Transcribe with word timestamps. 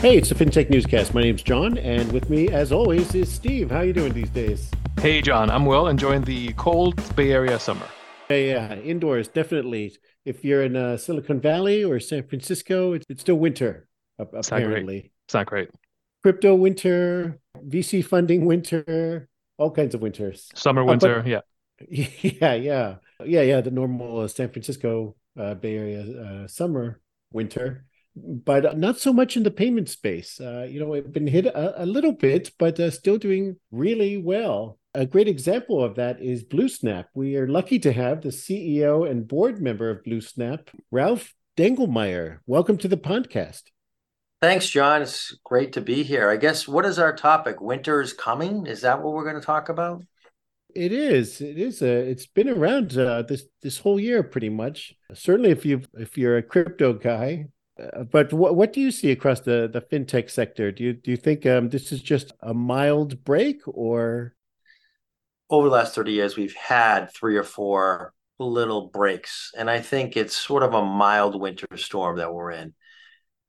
Hey, 0.00 0.18
it's 0.18 0.28
the 0.28 0.34
FinTech 0.34 0.68
Newscast. 0.68 1.14
My 1.14 1.22
name's 1.22 1.42
John, 1.42 1.78
and 1.78 2.12
with 2.12 2.28
me, 2.28 2.50
as 2.50 2.70
always, 2.70 3.14
is 3.14 3.32
Steve. 3.32 3.70
How 3.70 3.78
are 3.78 3.84
you 3.86 3.94
doing 3.94 4.12
these 4.12 4.28
days? 4.28 4.70
Hey, 5.00 5.22
John. 5.22 5.50
I'm 5.50 5.64
well, 5.64 5.88
enjoying 5.88 6.22
the 6.22 6.52
cold 6.52 7.16
Bay 7.16 7.32
Area 7.32 7.58
summer. 7.58 7.86
Yeah, 8.28 8.36
yeah, 8.36 8.74
indoors, 8.74 9.26
definitely. 9.26 9.96
If 10.26 10.44
you're 10.44 10.62
in 10.62 10.76
uh, 10.76 10.98
Silicon 10.98 11.40
Valley 11.40 11.82
or 11.82 11.98
San 11.98 12.28
Francisco, 12.28 12.92
it's, 12.92 13.06
it's 13.08 13.22
still 13.22 13.36
winter, 13.36 13.88
it's 14.18 14.48
apparently. 14.48 14.96
Not 14.96 15.10
it's 15.24 15.34
not 15.34 15.46
great. 15.46 15.70
Crypto 16.22 16.54
winter, 16.54 17.40
VC 17.66 18.04
funding 18.04 18.44
winter, 18.44 19.28
all 19.56 19.70
kinds 19.70 19.94
of 19.94 20.02
winters. 20.02 20.50
Summer, 20.54 20.84
winter, 20.84 21.20
uh, 21.20 21.22
but, 21.22 21.26
yeah. 21.26 21.40
Yeah, 22.20 22.54
yeah. 22.54 22.94
Yeah, 23.24 23.42
yeah. 23.42 23.60
The 23.62 23.70
normal 23.70 24.20
uh, 24.20 24.28
San 24.28 24.50
Francisco 24.50 25.16
uh, 25.40 25.54
Bay 25.54 25.76
Area 25.76 26.02
uh, 26.02 26.46
summer, 26.48 27.00
winter 27.32 27.86
but 28.16 28.78
not 28.78 28.98
so 28.98 29.12
much 29.12 29.36
in 29.36 29.42
the 29.42 29.50
payment 29.50 29.90
space. 29.90 30.40
Uh, 30.40 30.66
you 30.68 30.80
know, 30.80 30.94
it's 30.94 31.08
been 31.08 31.26
hit 31.26 31.46
a, 31.46 31.82
a 31.82 31.86
little 31.86 32.12
bit, 32.12 32.50
but 32.58 32.80
uh, 32.80 32.90
still 32.90 33.18
doing 33.18 33.56
really 33.70 34.16
well. 34.16 34.78
A 34.94 35.04
great 35.04 35.28
example 35.28 35.84
of 35.84 35.96
that 35.96 36.22
is 36.22 36.42
BlueSnap. 36.42 37.04
We 37.14 37.36
are 37.36 37.46
lucky 37.46 37.78
to 37.80 37.92
have 37.92 38.22
the 38.22 38.30
CEO 38.30 39.08
and 39.08 39.28
board 39.28 39.60
member 39.60 39.90
of 39.90 40.02
BlueSnap, 40.02 40.68
Ralph 40.90 41.34
Dangelmaier. 41.58 42.38
Welcome 42.46 42.78
to 42.78 42.88
the 42.88 42.96
podcast. 42.96 43.64
Thanks, 44.40 44.68
John. 44.68 45.02
It's 45.02 45.36
great 45.44 45.74
to 45.74 45.82
be 45.82 46.02
here. 46.02 46.30
I 46.30 46.36
guess 46.36 46.66
what 46.66 46.86
is 46.86 46.98
our 46.98 47.14
topic? 47.14 47.60
Winter 47.60 48.00
is 48.00 48.14
coming. 48.14 48.66
Is 48.66 48.80
that 48.82 49.02
what 49.02 49.12
we're 49.12 49.24
going 49.24 49.40
to 49.40 49.46
talk 49.46 49.68
about? 49.68 50.02
It 50.74 50.92
is. 50.92 51.40
It 51.40 51.58
is. 51.58 51.82
A, 51.82 51.88
it's 51.88 52.26
been 52.26 52.48
around 52.48 52.96
uh, 52.98 53.22
this 53.22 53.44
this 53.62 53.78
whole 53.78 53.98
year, 53.98 54.22
pretty 54.22 54.50
much. 54.50 54.94
Certainly, 55.14 55.50
if 55.50 55.64
you 55.64 55.82
if 55.94 56.18
you're 56.18 56.36
a 56.36 56.42
crypto 56.42 56.92
guy, 56.92 57.46
uh, 57.78 58.04
but 58.04 58.32
what 58.32 58.56
what 58.56 58.72
do 58.72 58.80
you 58.80 58.90
see 58.90 59.10
across 59.10 59.40
the 59.40 59.68
the 59.70 59.80
fintech 59.80 60.30
sector? 60.30 60.72
Do 60.72 60.84
you 60.84 60.92
do 60.94 61.10
you 61.10 61.16
think 61.16 61.44
um, 61.46 61.68
this 61.68 61.92
is 61.92 62.00
just 62.00 62.32
a 62.40 62.54
mild 62.54 63.22
break, 63.24 63.60
or 63.66 64.34
over 65.50 65.68
the 65.68 65.74
last 65.74 65.94
thirty 65.94 66.12
years 66.12 66.36
we've 66.36 66.54
had 66.54 67.12
three 67.12 67.36
or 67.36 67.42
four 67.42 68.14
little 68.38 68.88
breaks, 68.88 69.52
and 69.56 69.70
I 69.70 69.80
think 69.80 70.16
it's 70.16 70.36
sort 70.36 70.62
of 70.62 70.74
a 70.74 70.84
mild 70.84 71.38
winter 71.38 71.66
storm 71.76 72.16
that 72.16 72.32
we're 72.32 72.52
in, 72.52 72.74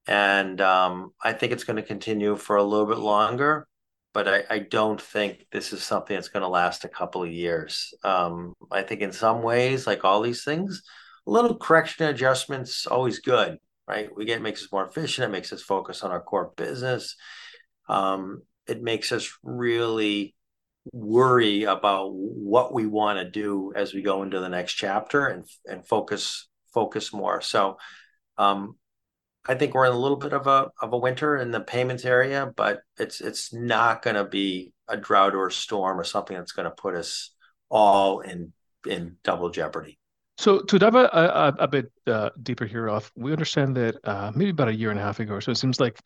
and 0.08 0.60
um, 0.60 1.14
I 1.24 1.34
think 1.34 1.54
it's 1.54 1.64
going 1.64 1.78
to 1.78 1.84
continue 1.84 2.36
for 2.36 2.58
a 2.58 2.64
little 2.64 2.88
bit 2.88 3.00
longer. 3.00 3.68
But 4.14 4.28
I, 4.28 4.44
I 4.50 4.60
don't 4.60 5.00
think 5.00 5.46
this 5.52 5.74
is 5.74 5.84
something 5.84 6.16
that's 6.16 6.30
going 6.30 6.42
to 6.42 6.48
last 6.50 6.86
a 6.86 6.90
couple 6.90 7.22
of 7.24 7.32
years. 7.32 7.94
Um, 8.04 8.56
I 8.72 8.82
think 8.82 9.02
in 9.02 9.12
some 9.12 9.44
ways, 9.44 9.86
like 9.86 10.04
all 10.04 10.22
these 10.22 10.44
things, 10.44 10.82
a 11.28 11.32
little 11.32 11.56
correction 11.56 12.08
adjustments 12.08 12.88
always 12.88 13.20
good 13.20 13.60
right? 13.88 14.10
We 14.16 14.26
get 14.26 14.42
makes 14.42 14.64
us 14.64 14.72
more 14.72 14.86
efficient. 14.86 15.30
It 15.30 15.32
makes 15.32 15.54
us 15.54 15.62
focus 15.62 16.04
on 16.04 16.12
our 16.12 16.22
core 16.22 16.52
business. 16.56 17.16
Um, 17.88 18.42
it 18.68 18.82
makes 18.82 19.12
us 19.12 19.32
really 19.44 20.36
worry 20.94 21.64
about 21.64 22.14
what 22.14 22.74
we 22.74 22.86
want 22.86 23.20
to 23.20 23.30
do 23.30 23.74
as 23.76 23.94
we 23.94 24.02
go 24.02 24.24
into 24.24 24.40
the 24.40 24.50
next 24.50 24.74
chapter 24.74 25.28
and 25.28 25.46
and 25.66 25.86
focus 25.86 26.48
focus 26.74 27.14
more. 27.14 27.42
So 27.42 27.78
um, 28.38 28.76
I 29.46 29.56
think 29.56 29.74
we're 29.74 29.86
in 29.86 29.94
a 29.94 30.00
little 30.00 30.18
bit 30.18 30.34
of 30.34 30.48
a 30.48 30.70
of 30.82 30.94
a 30.94 30.98
winter 30.98 31.38
in 31.38 31.52
the 31.52 31.62
payments 31.62 32.06
area, 32.06 32.52
but 32.56 32.82
it's 32.98 33.22
it's 33.22 33.54
not 33.54 34.02
going 34.02 34.16
to 34.16 34.26
be 34.26 34.74
a 34.88 34.98
drought 34.98 35.36
or 35.36 35.48
a 35.48 35.52
storm 35.52 36.00
or 36.00 36.04
something 36.04 36.38
that's 36.38 36.52
going 36.52 36.70
to 36.70 36.72
put 36.72 36.96
us 36.96 37.34
all 37.70 38.20
in 38.20 38.54
in 38.86 39.18
double 39.24 39.50
jeopardy. 39.50 39.97
So 40.38 40.62
to 40.62 40.80
dive 40.80 40.96
a, 40.96 41.06
a, 41.06 41.56
a 41.64 41.68
bit 41.68 41.92
uh, 42.06 42.30
deeper 42.44 42.66
here, 42.66 42.90
off, 42.90 43.12
we 43.16 43.32
understand 43.32 43.76
that 43.78 43.96
uh, 44.04 44.32
maybe 44.36 44.52
about 44.52 44.68
a 44.68 44.76
year 44.76 44.92
and 44.92 45.00
a 45.00 45.04
half 45.04 45.20
ago, 45.20 45.40
so 45.40 45.52
it 45.52 45.58
seems 45.58 45.80
like 45.80 46.00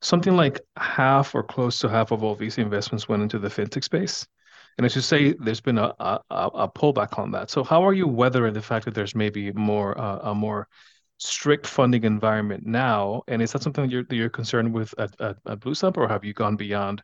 something 0.00 0.36
like 0.36 0.60
half 0.76 1.34
or 1.34 1.42
close 1.42 1.78
to 1.80 1.88
half 1.88 2.10
of 2.10 2.24
all 2.24 2.36
VC 2.36 2.58
investments 2.58 3.08
went 3.08 3.22
into 3.22 3.38
the 3.38 3.48
fintech 3.48 3.84
space. 3.84 4.26
And 4.76 4.84
as 4.84 4.94
you 4.94 5.02
say, 5.02 5.34
there's 5.40 5.60
been 5.60 5.78
a, 5.78 5.92
a, 5.98 6.20
a 6.30 6.68
pullback 6.68 7.18
on 7.18 7.32
that. 7.32 7.50
So 7.50 7.64
how 7.64 7.84
are 7.86 7.92
you 7.92 8.06
weathering 8.06 8.54
the 8.54 8.62
fact 8.62 8.84
that 8.84 8.94
there's 8.94 9.14
maybe 9.14 9.52
more 9.52 9.98
uh, 10.00 10.30
a 10.30 10.34
more 10.34 10.68
strict 11.18 11.66
funding 11.66 12.04
environment 12.04 12.64
now? 12.64 13.22
And 13.26 13.42
is 13.42 13.52
that 13.52 13.62
something 13.62 13.84
that 13.84 13.90
you're, 13.90 14.04
that 14.04 14.14
you're 14.14 14.28
concerned 14.28 14.72
with 14.72 14.94
at, 14.98 15.20
at, 15.20 15.36
at 15.46 15.60
BlueSnap, 15.60 15.96
or 15.96 16.06
have 16.06 16.24
you 16.24 16.32
gone 16.32 16.54
beyond 16.54 17.02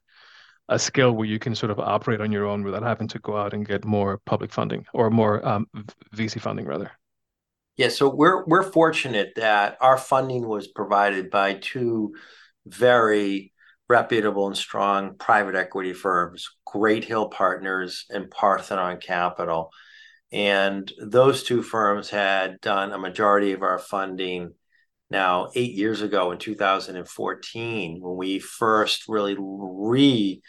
a 0.68 0.78
scale 0.78 1.12
where 1.12 1.26
you 1.26 1.38
can 1.38 1.54
sort 1.54 1.70
of 1.70 1.78
operate 1.78 2.20
on 2.20 2.32
your 2.32 2.46
own 2.46 2.64
without 2.64 2.82
having 2.82 3.08
to 3.08 3.18
go 3.18 3.36
out 3.36 3.52
and 3.52 3.66
get 3.66 3.84
more 3.84 4.18
public 4.24 4.52
funding 4.52 4.86
or 4.94 5.10
more 5.10 5.46
um, 5.46 5.66
VC 6.14 6.40
funding 6.40 6.66
rather? 6.66 6.90
Yeah, 7.76 7.88
so 7.88 8.08
we're 8.08 8.44
we're 8.44 8.70
fortunate 8.70 9.32
that 9.36 9.76
our 9.80 9.98
funding 9.98 10.46
was 10.46 10.68
provided 10.68 11.28
by 11.30 11.54
two 11.54 12.14
very 12.66 13.52
reputable 13.88 14.46
and 14.46 14.56
strong 14.56 15.16
private 15.16 15.54
equity 15.54 15.92
firms, 15.92 16.48
Great 16.64 17.04
Hill 17.04 17.28
Partners 17.28 18.06
and 18.10 18.30
Parthenon 18.30 18.98
Capital. 18.98 19.70
And 20.32 20.90
those 20.98 21.42
two 21.42 21.62
firms 21.62 22.10
had 22.10 22.60
done 22.60 22.92
a 22.92 22.98
majority 22.98 23.52
of 23.52 23.62
our 23.62 23.78
funding 23.78 24.54
now 25.14 25.48
eight 25.54 25.72
years 25.72 26.02
ago 26.02 26.32
in 26.32 26.38
2014 26.38 28.00
when 28.00 28.16
we 28.16 28.40
first 28.40 29.04
really 29.08 29.36
relaunched 29.36 30.40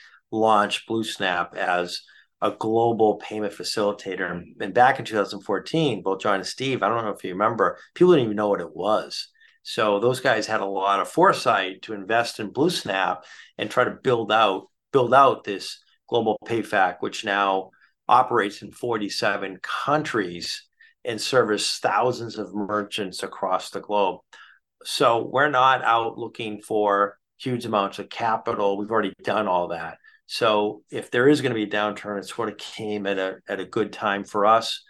BlueSnap 0.90 1.56
as 1.56 2.02
a 2.42 2.50
global 2.52 3.16
payment 3.18 3.54
facilitator. 3.54 4.44
And 4.60 4.74
back 4.74 4.98
in 4.98 5.06
2014, 5.06 6.02
both 6.02 6.20
John 6.20 6.36
and 6.36 6.48
Steve, 6.48 6.82
I 6.82 6.90
don't 6.90 7.06
know 7.06 7.12
if 7.12 7.24
you 7.24 7.32
remember, 7.32 7.78
people 7.94 8.14
didn't 8.14 8.26
even 8.26 8.36
know 8.36 8.50
what 8.50 8.60
it 8.60 8.76
was. 8.76 9.30
So 9.62 10.00
those 10.00 10.20
guys 10.20 10.48
had 10.48 10.62
a 10.62 10.66
lot 10.66 11.00
of 11.00 11.08
foresight 11.08 11.84
to 11.84 11.94
invest 11.94 12.40
in 12.40 12.52
BlueSnap 12.52 13.22
and 13.60 13.70
try 13.70 13.84
to 13.84 13.98
build 14.04 14.32
out 14.32 14.68
build 14.92 15.14
out 15.14 15.44
this 15.44 15.80
global 16.08 16.40
PayFac, 16.46 16.98
which 17.02 17.26
now 17.26 17.70
operates 18.08 18.62
in 18.62 18.72
47 18.72 19.60
countries 19.62 20.64
and 21.04 21.22
service 21.22 21.80
thousands 21.80 22.38
of 22.38 22.56
merchants 22.56 23.22
across 23.22 23.70
the 23.70 23.82
globe. 23.82 24.22
So 24.86 25.28
we're 25.32 25.50
not 25.50 25.84
out 25.84 26.18
looking 26.18 26.62
for 26.62 27.18
huge 27.38 27.66
amounts 27.66 28.00
of 28.00 28.10
capital. 28.10 28.78
We've 28.78 28.92
already 28.92 29.14
done 29.24 29.48
all 29.48 29.70
that. 29.70 29.98
So 30.28 30.84
if 30.90 31.12
there 31.12 31.28
is 31.28 31.42
going 31.42 31.52
to 31.52 31.56
be 31.56 31.64
a 31.64 31.68
downturn, 31.68 32.20
it 32.20 32.28
sort 32.28 32.50
of 32.50 32.58
came 32.58 33.06
at 33.06 33.20
a 33.20 33.38
at 33.48 33.60
a 33.60 33.66
good 33.66 33.92
time 33.94 34.24
for 34.24 34.46
us. 34.46 34.84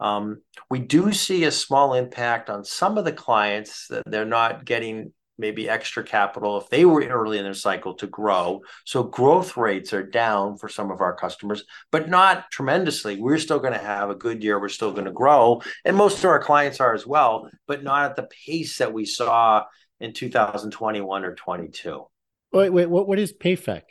Um, 0.00 0.42
we 0.68 0.80
do 0.80 1.12
see 1.12 1.44
a 1.44 1.50
small 1.50 1.94
impact 1.94 2.50
on 2.50 2.64
some 2.64 2.98
of 2.98 3.04
the 3.04 3.12
clients 3.12 3.86
that 3.88 4.02
they're 4.06 4.24
not 4.24 4.64
getting 4.64 5.12
maybe 5.38 5.68
extra 5.68 6.04
capital 6.04 6.58
if 6.60 6.68
they 6.68 6.84
were 6.84 7.02
early 7.02 7.38
in 7.38 7.44
their 7.44 7.54
cycle 7.54 7.94
to 7.94 8.06
grow. 8.06 8.60
So 8.84 9.02
growth 9.02 9.56
rates 9.56 9.92
are 9.92 10.02
down 10.02 10.56
for 10.56 10.68
some 10.68 10.90
of 10.90 11.00
our 11.00 11.14
customers, 11.14 11.64
but 11.90 12.08
not 12.08 12.50
tremendously. 12.50 13.20
We're 13.20 13.38
still 13.38 13.58
going 13.58 13.72
to 13.72 13.78
have 13.78 14.10
a 14.10 14.14
good 14.14 14.42
year. 14.42 14.60
We're 14.60 14.68
still 14.68 14.92
going 14.92 15.06
to 15.06 15.12
grow. 15.12 15.62
And 15.84 15.96
most 15.96 16.18
of 16.18 16.26
our 16.26 16.42
clients 16.42 16.80
are 16.80 16.94
as 16.94 17.06
well, 17.06 17.48
but 17.66 17.82
not 17.82 18.10
at 18.10 18.16
the 18.16 18.28
pace 18.46 18.78
that 18.78 18.92
we 18.92 19.04
saw 19.04 19.64
in 20.00 20.12
2021 20.12 21.24
or 21.24 21.34
22. 21.34 22.04
Wait, 22.52 22.70
wait, 22.70 22.86
what, 22.86 23.08
what 23.08 23.18
is 23.18 23.32
PayFac? 23.32 23.82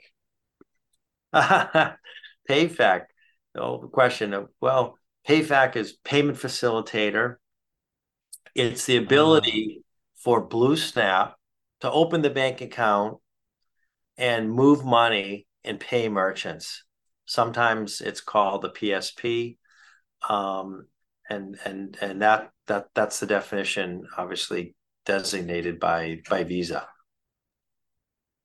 PayFac. 2.49 3.01
No 3.55 3.81
the 3.81 3.87
question 3.87 4.33
of, 4.33 4.49
well, 4.61 4.97
PayFac 5.27 5.75
is 5.75 5.93
payment 6.03 6.37
facilitator. 6.37 7.35
It's 8.55 8.85
the 8.85 8.97
ah. 8.97 9.01
ability 9.01 9.80
for 10.23 10.47
BlueSnap 10.47 11.33
to 11.81 11.91
open 11.91 12.21
the 12.21 12.29
bank 12.29 12.61
account 12.61 13.17
and 14.17 14.51
move 14.51 14.85
money 14.85 15.47
and 15.63 15.79
pay 15.79 16.09
merchants. 16.09 16.83
Sometimes 17.25 18.01
it's 18.01 18.21
called 18.21 18.61
the 18.61 18.69
PSP, 18.69 19.57
um, 20.27 20.85
and 21.29 21.57
and 21.65 21.97
and 22.01 22.21
that 22.21 22.51
that 22.67 22.87
that's 22.93 23.19
the 23.19 23.25
definition, 23.25 24.05
obviously 24.17 24.75
designated 25.05 25.79
by 25.79 26.19
by 26.29 26.43
Visa. 26.43 26.87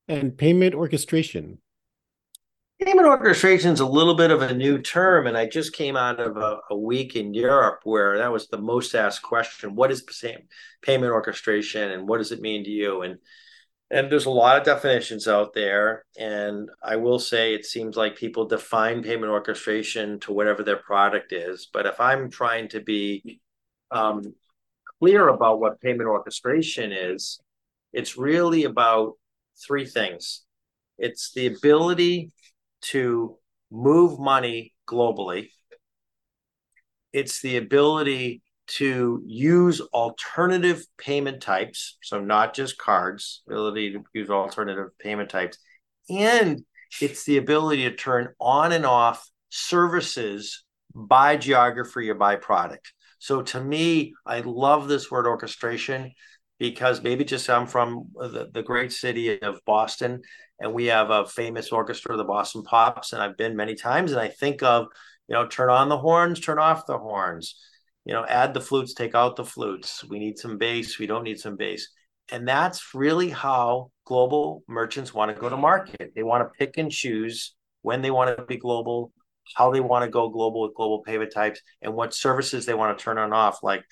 And 0.08 0.38
payment 0.38 0.74
orchestration. 0.74 1.58
Payment 2.82 3.06
orchestration 3.06 3.72
is 3.72 3.80
a 3.80 3.86
little 3.86 4.14
bit 4.14 4.30
of 4.30 4.42
a 4.42 4.52
new 4.52 4.78
term, 4.82 5.26
and 5.26 5.36
I 5.36 5.46
just 5.46 5.72
came 5.72 5.96
out 5.96 6.20
of 6.20 6.36
a, 6.36 6.58
a, 6.70 6.76
week 6.76 7.16
in 7.16 7.32
Europe 7.32 7.80
where 7.84 8.18
that 8.18 8.30
was 8.30 8.48
the 8.48 8.58
most 8.58 8.94
asked 8.94 9.22
question: 9.22 9.74
What 9.74 9.90
is 9.90 10.04
payment 10.82 11.10
orchestration, 11.10 11.90
and 11.92 12.06
what 12.06 12.18
does 12.18 12.32
it 12.32 12.42
mean 12.42 12.64
to 12.64 12.70
you? 12.70 13.00
And 13.00 13.18
and 13.90 14.12
there's 14.12 14.26
a 14.26 14.30
lot 14.30 14.58
of 14.58 14.64
definitions 14.64 15.26
out 15.26 15.54
there, 15.54 16.04
and 16.18 16.68
I 16.82 16.96
will 16.96 17.18
say 17.18 17.54
it 17.54 17.64
seems 17.64 17.96
like 17.96 18.16
people 18.16 18.44
define 18.44 19.02
payment 19.02 19.32
orchestration 19.32 20.20
to 20.20 20.34
whatever 20.34 20.62
their 20.62 20.76
product 20.76 21.32
is. 21.32 21.68
But 21.72 21.86
if 21.86 21.98
I'm 21.98 22.30
trying 22.30 22.68
to 22.70 22.80
be 22.80 23.40
um, 23.90 24.34
clear 25.00 25.28
about 25.28 25.60
what 25.60 25.80
payment 25.80 26.10
orchestration 26.10 26.92
is, 26.92 27.40
it's 27.94 28.18
really 28.18 28.64
about 28.64 29.14
three 29.66 29.86
things. 29.86 30.42
It's 30.98 31.32
the 31.32 31.46
ability 31.46 32.32
to 32.82 33.36
move 33.70 34.18
money 34.18 34.74
globally. 34.88 35.48
It's 37.12 37.40
the 37.40 37.56
ability 37.56 38.42
to 38.66 39.22
use 39.24 39.80
alternative 39.80 40.84
payment 40.98 41.40
types, 41.40 41.96
so 42.02 42.20
not 42.20 42.54
just 42.54 42.78
cards, 42.78 43.42
ability 43.46 43.92
to 43.92 44.04
use 44.12 44.28
alternative 44.28 44.88
payment 44.98 45.30
types, 45.30 45.58
and 46.10 46.64
it's 47.00 47.24
the 47.24 47.36
ability 47.36 47.84
to 47.88 47.94
turn 47.94 48.28
on 48.40 48.72
and 48.72 48.84
off 48.84 49.28
services 49.50 50.64
by 50.94 51.36
geography 51.36 52.10
or 52.10 52.14
by 52.14 52.36
product. 52.36 52.92
So 53.18 53.42
to 53.42 53.60
me, 53.60 54.14
I 54.24 54.40
love 54.40 54.88
this 54.88 55.10
word 55.10 55.26
orchestration 55.26 56.12
because 56.58 57.02
maybe 57.02 57.24
just 57.24 57.48
I'm 57.50 57.66
from 57.66 58.08
the, 58.14 58.48
the 58.52 58.62
great 58.62 58.92
city 58.92 59.40
of 59.42 59.60
Boston 59.66 60.22
and 60.58 60.72
we 60.72 60.86
have 60.86 61.10
a 61.10 61.26
famous 61.26 61.70
orchestra, 61.70 62.16
the 62.16 62.24
Boston 62.24 62.62
Pops, 62.62 63.12
and 63.12 63.22
I've 63.22 63.36
been 63.36 63.56
many 63.56 63.74
times 63.74 64.12
and 64.12 64.20
I 64.20 64.28
think 64.28 64.62
of, 64.62 64.86
you 65.28 65.34
know, 65.34 65.46
turn 65.46 65.70
on 65.70 65.88
the 65.88 65.98
horns, 65.98 66.40
turn 66.40 66.58
off 66.58 66.86
the 66.86 66.98
horns, 66.98 67.60
you 68.04 68.14
know, 68.14 68.24
add 68.24 68.54
the 68.54 68.60
flutes, 68.60 68.94
take 68.94 69.14
out 69.14 69.36
the 69.36 69.44
flutes. 69.44 70.04
We 70.08 70.18
need 70.18 70.38
some 70.38 70.56
bass, 70.56 70.98
we 70.98 71.06
don't 71.06 71.24
need 71.24 71.40
some 71.40 71.56
bass. 71.56 71.88
And 72.32 72.48
that's 72.48 72.94
really 72.94 73.30
how 73.30 73.90
global 74.04 74.64
merchants 74.66 75.12
want 75.12 75.34
to 75.34 75.40
go 75.40 75.48
to 75.48 75.56
market. 75.56 76.12
They 76.14 76.22
want 76.22 76.42
to 76.42 76.58
pick 76.58 76.78
and 76.78 76.90
choose 76.90 77.54
when 77.82 78.02
they 78.02 78.10
want 78.10 78.36
to 78.36 78.44
be 78.44 78.56
global, 78.56 79.12
how 79.54 79.70
they 79.70 79.80
want 79.80 80.04
to 80.04 80.10
go 80.10 80.28
global 80.28 80.62
with 80.62 80.74
global 80.74 81.02
payment 81.02 81.32
types, 81.32 81.60
and 81.82 81.94
what 81.94 82.14
services 82.14 82.66
they 82.66 82.74
want 82.74 82.96
to 82.96 83.04
turn 83.04 83.18
on 83.18 83.32
off, 83.32 83.62
like 83.62 83.84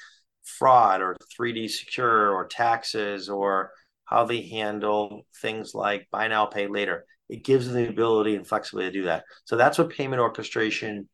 fraud 0.44 1.00
or 1.00 1.17
3D 1.38 1.69
secure 1.69 2.31
or 2.32 2.46
taxes 2.46 3.29
or 3.29 3.70
how 4.05 4.25
they 4.25 4.43
handle 4.43 5.26
things 5.41 5.75
like 5.75 6.06
buy 6.11 6.29
now, 6.29 6.46
pay 6.46 6.67
later. 6.67 7.05
It 7.29 7.43
gives 7.43 7.67
them 7.67 7.76
the 7.76 7.88
ability 7.88 8.37
and 8.37 8.46
flexibility 8.46 8.93
to 8.93 8.99
do 8.99 9.05
that. 9.06 9.25
So 9.44 9.56
that's 9.56 9.79
what 9.79 9.91
payment 9.91 10.20
orchestration 10.20 11.08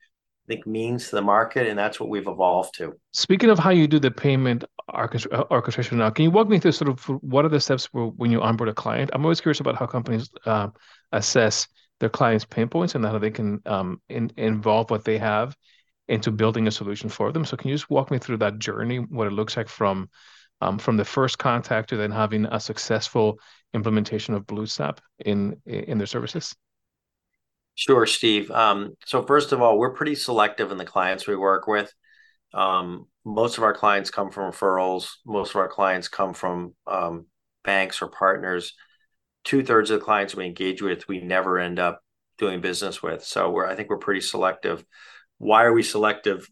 I 0.48 0.54
think 0.54 0.66
means 0.66 1.08
to 1.10 1.16
the 1.16 1.22
market, 1.22 1.68
and 1.68 1.78
that's 1.78 2.00
what 2.00 2.08
we've 2.08 2.26
evolved 2.26 2.74
to. 2.78 2.94
Speaking 3.12 3.50
of 3.50 3.58
how 3.58 3.70
you 3.70 3.86
do 3.86 4.00
the 4.00 4.10
payment 4.10 4.64
orchestration 4.92 5.98
now, 5.98 6.10
can 6.10 6.24
you 6.24 6.30
walk 6.32 6.48
me 6.48 6.58
through 6.58 6.72
sort 6.72 6.88
of 6.88 7.04
what 7.22 7.44
are 7.44 7.48
the 7.48 7.60
steps 7.60 7.86
for 7.86 8.08
when 8.10 8.32
you 8.32 8.42
onboard 8.42 8.68
a 8.68 8.74
client? 8.74 9.10
I'm 9.12 9.24
always 9.24 9.40
curious 9.40 9.60
about 9.60 9.76
how 9.76 9.86
companies 9.86 10.28
uh, 10.46 10.68
assess 11.12 11.68
their 12.00 12.08
clients' 12.08 12.44
pain 12.44 12.68
points 12.68 12.96
and 12.96 13.04
how 13.04 13.18
they 13.18 13.30
can 13.30 13.60
um, 13.66 14.00
in, 14.08 14.32
involve 14.36 14.90
what 14.90 15.04
they 15.04 15.18
have 15.18 15.54
into 16.10 16.30
building 16.30 16.66
a 16.66 16.70
solution 16.70 17.08
for 17.08 17.32
them. 17.32 17.44
So 17.44 17.56
can 17.56 17.68
you 17.68 17.74
just 17.74 17.90
walk 17.90 18.10
me 18.10 18.18
through 18.18 18.38
that 18.38 18.58
journey, 18.58 18.98
what 18.98 19.26
it 19.26 19.32
looks 19.32 19.56
like 19.56 19.68
from 19.68 20.08
um, 20.62 20.78
from 20.78 20.98
the 20.98 21.04
first 21.04 21.38
contact 21.38 21.88
to 21.88 21.96
then 21.96 22.10
having 22.10 22.44
a 22.44 22.60
successful 22.60 23.38
implementation 23.72 24.34
of 24.34 24.46
BlueSnap 24.46 24.98
in 25.24 25.56
in 25.64 25.98
their 25.98 26.06
services? 26.06 26.54
Sure, 27.74 28.04
Steve. 28.04 28.50
Um, 28.50 28.94
so 29.06 29.22
first 29.22 29.52
of 29.52 29.62
all, 29.62 29.78
we're 29.78 29.94
pretty 29.94 30.14
selective 30.14 30.70
in 30.70 30.76
the 30.76 30.84
clients 30.84 31.26
we 31.26 31.36
work 31.36 31.66
with. 31.66 31.90
Um, 32.52 33.06
most 33.24 33.56
of 33.56 33.64
our 33.64 33.72
clients 33.72 34.10
come 34.10 34.30
from 34.30 34.52
referrals. 34.52 35.12
Most 35.24 35.50
of 35.50 35.56
our 35.56 35.68
clients 35.68 36.08
come 36.08 36.34
from 36.34 36.74
um, 36.86 37.26
banks 37.64 38.02
or 38.02 38.08
partners 38.08 38.74
two 39.44 39.62
thirds 39.62 39.90
of 39.90 40.00
the 40.00 40.04
clients 40.04 40.34
we 40.34 40.46
engage 40.46 40.82
with, 40.82 41.08
we 41.08 41.20
never 41.20 41.58
end 41.58 41.78
up 41.78 42.02
doing 42.38 42.60
business 42.60 43.02
with. 43.02 43.24
So 43.24 43.50
we're, 43.50 43.66
I 43.66 43.74
think 43.74 43.88
we're 43.88 43.98
pretty 43.98 44.20
selective. 44.20 44.84
Why 45.40 45.64
are 45.64 45.72
we 45.72 45.82
selective? 45.82 46.46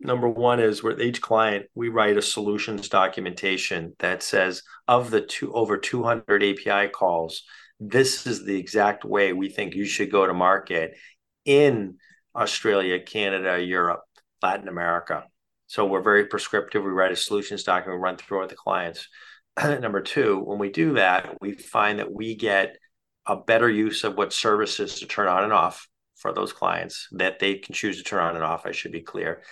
Number 0.00 0.28
one 0.28 0.58
is 0.58 0.82
with 0.82 1.00
each 1.00 1.22
client, 1.22 1.66
we 1.76 1.90
write 1.90 2.16
a 2.16 2.22
solutions 2.22 2.88
documentation 2.88 3.94
that 4.00 4.20
says 4.20 4.64
of 4.88 5.12
the 5.12 5.20
two 5.20 5.52
over 5.52 5.78
200 5.78 6.42
API 6.42 6.88
calls, 6.88 7.44
this 7.78 8.26
is 8.26 8.44
the 8.44 8.58
exact 8.58 9.04
way 9.04 9.32
we 9.32 9.48
think 9.48 9.76
you 9.76 9.84
should 9.84 10.10
go 10.10 10.26
to 10.26 10.34
market 10.34 10.96
in 11.44 11.98
Australia, 12.34 12.98
Canada, 12.98 13.62
Europe, 13.62 14.00
Latin 14.42 14.66
America. 14.66 15.22
So 15.68 15.86
we're 15.86 16.02
very 16.02 16.26
prescriptive. 16.26 16.82
We 16.82 16.90
write 16.90 17.12
a 17.12 17.16
solutions 17.16 17.62
document, 17.62 18.02
run 18.02 18.16
through 18.16 18.38
it 18.38 18.40
with 18.40 18.50
the 18.50 18.56
clients. 18.56 19.06
number 19.62 20.00
two, 20.00 20.40
when 20.40 20.58
we 20.58 20.70
do 20.70 20.94
that, 20.94 21.36
we 21.40 21.52
find 21.52 22.00
that 22.00 22.12
we 22.12 22.34
get 22.34 22.76
a 23.24 23.36
better 23.36 23.70
use 23.70 24.02
of 24.02 24.16
what 24.16 24.32
services 24.32 24.98
to 24.98 25.06
turn 25.06 25.28
on 25.28 25.44
and 25.44 25.52
off 25.52 25.86
for 26.24 26.32
those 26.32 26.54
clients 26.54 27.06
that 27.12 27.38
they 27.38 27.56
can 27.56 27.74
choose 27.74 27.98
to 27.98 28.02
turn 28.02 28.22
on 28.22 28.34
and 28.34 28.42
off. 28.42 28.64
I 28.64 28.72
should 28.72 28.92
be 28.92 29.02
clear. 29.02 29.42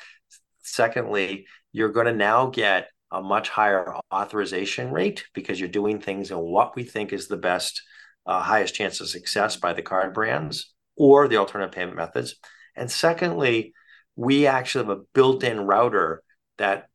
Secondly, 0.62 1.46
you're 1.70 1.90
going 1.90 2.06
to 2.06 2.14
now 2.14 2.46
get 2.46 2.88
a 3.10 3.20
much 3.20 3.50
higher 3.50 3.94
authorization 4.10 4.90
rate 4.90 5.26
because 5.34 5.60
you're 5.60 5.68
doing 5.68 6.00
things 6.00 6.30
in 6.30 6.38
what 6.38 6.74
we 6.74 6.82
think 6.82 7.12
is 7.12 7.28
the 7.28 7.36
best, 7.36 7.82
uh, 8.24 8.40
highest 8.40 8.74
chance 8.74 9.02
of 9.02 9.08
success 9.10 9.56
by 9.56 9.74
the 9.74 9.82
card 9.82 10.14
brands 10.14 10.72
or 10.96 11.28
the 11.28 11.36
alternative 11.36 11.74
payment 11.74 11.98
methods. 11.98 12.36
And 12.74 12.90
secondly, 12.90 13.74
we 14.16 14.46
actually 14.46 14.86
have 14.86 14.98
a 14.98 15.02
built 15.12 15.44
in 15.44 15.66
router 15.66 16.22
that 16.56 16.86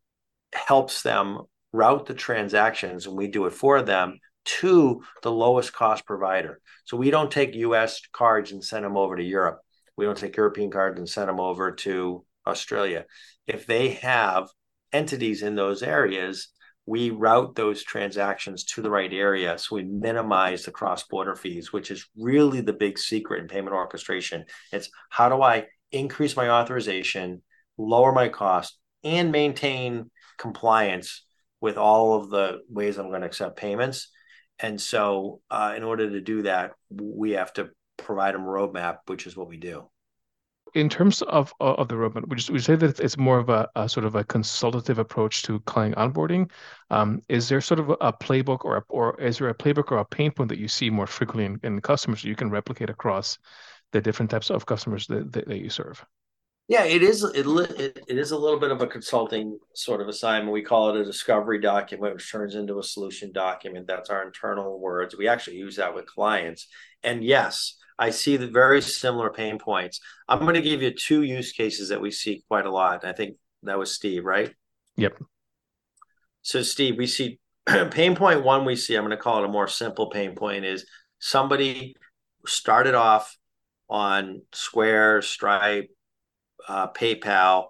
helps 0.56 1.04
them 1.04 1.42
route 1.72 2.08
the 2.08 2.16
transactions 2.16 3.06
and 3.06 3.16
we 3.16 3.28
do 3.28 3.46
it 3.46 3.54
for 3.54 3.84
them 3.84 4.18
to 4.46 5.04
the 5.22 5.32
lowest 5.32 5.72
cost 5.72 6.04
provider. 6.08 6.60
So 6.86 6.98
we 6.98 7.12
don't 7.12 7.30
take 7.30 7.54
US 7.54 8.02
cards 8.12 8.52
and 8.52 8.64
send 8.64 8.84
them 8.84 8.98
over 8.98 9.16
to 9.16 9.24
Europe. 9.24 9.60
We 9.98 10.06
don't 10.06 10.18
take 10.18 10.38
European 10.38 10.72
cards 10.72 11.00
and 11.00 11.10
send 11.10 11.30
them 11.30 11.40
over 11.40 11.72
to 11.72 12.24
Australia. 12.46 13.06
If 13.46 13.66
they 13.66 13.90
have 13.90 14.48
entities 14.94 15.44
in 15.44 15.56
those 15.56 15.84
areas, 15.84 16.50
we 16.86 17.10
route 17.10 17.56
those 17.56 17.84
transactions 17.84 18.64
to 18.64 18.82
the 18.82 18.90
right 18.90 19.12
area 19.12 19.58
so 19.58 19.76
we 19.76 19.84
minimize 19.84 20.64
the 20.64 20.72
cross-border 20.72 21.36
fees 21.36 21.74
which 21.74 21.92
is 21.92 22.08
really 22.16 22.62
the 22.62 22.72
big 22.72 22.98
secret 22.98 23.42
in 23.42 23.48
payment 23.50 23.76
orchestration 23.76 24.46
it's 24.72 24.90
how 25.10 25.28
do 25.28 25.42
i 25.42 25.66
increase 25.92 26.38
my 26.38 26.50
authorization 26.50 27.42
lower 27.78 28.14
my 28.14 28.30
cost 28.30 28.80
and 29.04 29.32
maintain 29.32 30.10
compliance 30.38 31.26
with 31.62 31.78
all 31.78 32.16
of 32.16 32.30
the 32.30 32.60
ways 32.70 32.98
I'm 32.98 33.10
going 33.10 33.22
to 33.22 33.28
accept 33.28 33.58
payments. 33.58 34.10
And 34.60 34.80
so, 34.80 35.42
uh, 35.50 35.74
in 35.76 35.84
order 35.84 36.10
to 36.10 36.22
do 36.22 36.44
that, 36.44 36.72
we 36.90 37.32
have 37.32 37.54
to 37.54 37.70
provide 38.08 38.34
them 38.34 38.46
a 38.46 38.48
roadmap, 38.48 39.00
which 39.06 39.28
is 39.28 39.38
what 39.38 39.50
we 39.50 39.58
do. 39.58 39.88
In 40.74 40.90
terms 40.90 41.22
of 41.22 41.54
of 41.60 41.88
the 41.88 41.96
roadmap, 41.96 42.28
would 42.28 42.40
you, 42.40 42.54
would 42.54 42.62
you 42.62 42.70
say 42.72 42.76
that 42.76 43.00
it's 43.00 43.18
more 43.18 43.40
of 43.40 43.50
a, 43.50 43.70
a, 43.76 43.88
sort 43.88 44.06
of 44.06 44.16
a 44.16 44.24
consultative 44.24 45.00
approach 45.00 45.44
to 45.44 45.60
client 45.62 45.96
onboarding? 45.96 46.50
Um, 46.90 47.22
is 47.30 47.48
there 47.48 47.62
sort 47.62 47.80
of 47.80 47.90
a 47.90 48.12
playbook, 48.12 48.66
or 48.66 48.78
a, 48.78 48.84
or 48.90 49.20
is 49.22 49.38
there 49.38 49.50
a 49.50 49.56
playbook 49.56 49.92
or 49.92 50.00
a 50.00 50.06
pain 50.06 50.32
point 50.32 50.50
that 50.50 50.60
you 50.60 50.68
see 50.68 50.90
more 50.90 51.08
frequently 51.08 51.46
in, 51.46 51.60
in 51.64 51.82
customers 51.82 52.22
that 52.22 52.30
you 52.30 52.36
can 52.36 52.50
replicate 52.50 52.90
across 52.90 53.38
the 53.92 54.02
different 54.02 54.30
types 54.32 54.50
of 54.50 54.66
customers 54.66 55.08
that, 55.08 55.32
that, 55.32 55.48
that 55.48 55.60
you 55.60 55.70
serve? 55.70 56.04
Yeah, 56.68 56.84
it 56.84 57.02
is. 57.02 57.24
It, 57.24 57.48
it, 57.80 58.04
it 58.10 58.18
is 58.18 58.32
a 58.32 58.38
little 58.38 58.60
bit 58.60 58.72
of 58.72 58.82
a 58.82 58.88
consulting 58.88 59.58
sort 59.74 60.02
of 60.02 60.10
assignment. 60.10 60.52
We 60.52 60.64
call 60.64 60.90
it 60.90 61.00
a 61.00 61.06
discovery 61.06 61.62
document, 61.62 62.16
which 62.16 62.30
turns 62.30 62.56
into 62.56 62.78
a 62.78 62.84
solution 62.84 63.32
document. 63.32 63.88
That's 63.88 64.10
our 64.10 64.22
internal 64.28 64.78
words. 64.78 65.16
We 65.16 65.30
actually 65.30 65.58
use 65.58 65.78
that 65.78 65.96
with 65.96 66.08
clients. 66.08 66.68
And 67.04 67.24
yes, 67.24 67.78
I 68.00 68.12
see 68.12 68.38
the 68.38 68.48
very 68.48 68.82
similar 68.82 69.30
pain 69.30 69.58
points. 69.58 70.00
I'm 70.28 70.40
going 70.40 70.56
to 70.56 70.62
give 70.62 70.82
you 70.82 70.92
two 70.92 71.24
use 71.24 71.52
cases 71.52 71.90
that 71.90 72.02
we 72.02 72.12
see 72.12 72.44
quite 72.48 72.66
a 72.66 72.72
lot. 72.72 73.06
I 73.06 73.14
think 73.14 73.38
that 73.64 73.80
was 73.80 73.92
Steve, 73.92 74.24
right? 74.24 74.54
Yep. 74.98 75.18
So, 76.42 76.62
Steve, 76.62 76.98
we 76.98 77.08
see 77.08 77.40
pain 77.92 78.16
point 78.16 78.44
one. 78.44 78.66
We 78.66 78.76
see. 78.76 78.96
I'm 78.96 79.04
going 79.04 79.12
to 79.12 79.22
call 79.22 79.44
it 79.44 79.46
a 79.46 79.52
more 79.52 79.68
simple 79.68 80.10
pain 80.10 80.36
point. 80.36 80.66
Is 80.66 80.86
somebody 81.20 81.96
started 82.46 82.96
off 82.96 83.36
on 83.90 84.42
Square, 84.54 85.24
Stripe, 85.24 85.90
uh, 86.68 86.92
PayPal, 86.92 87.68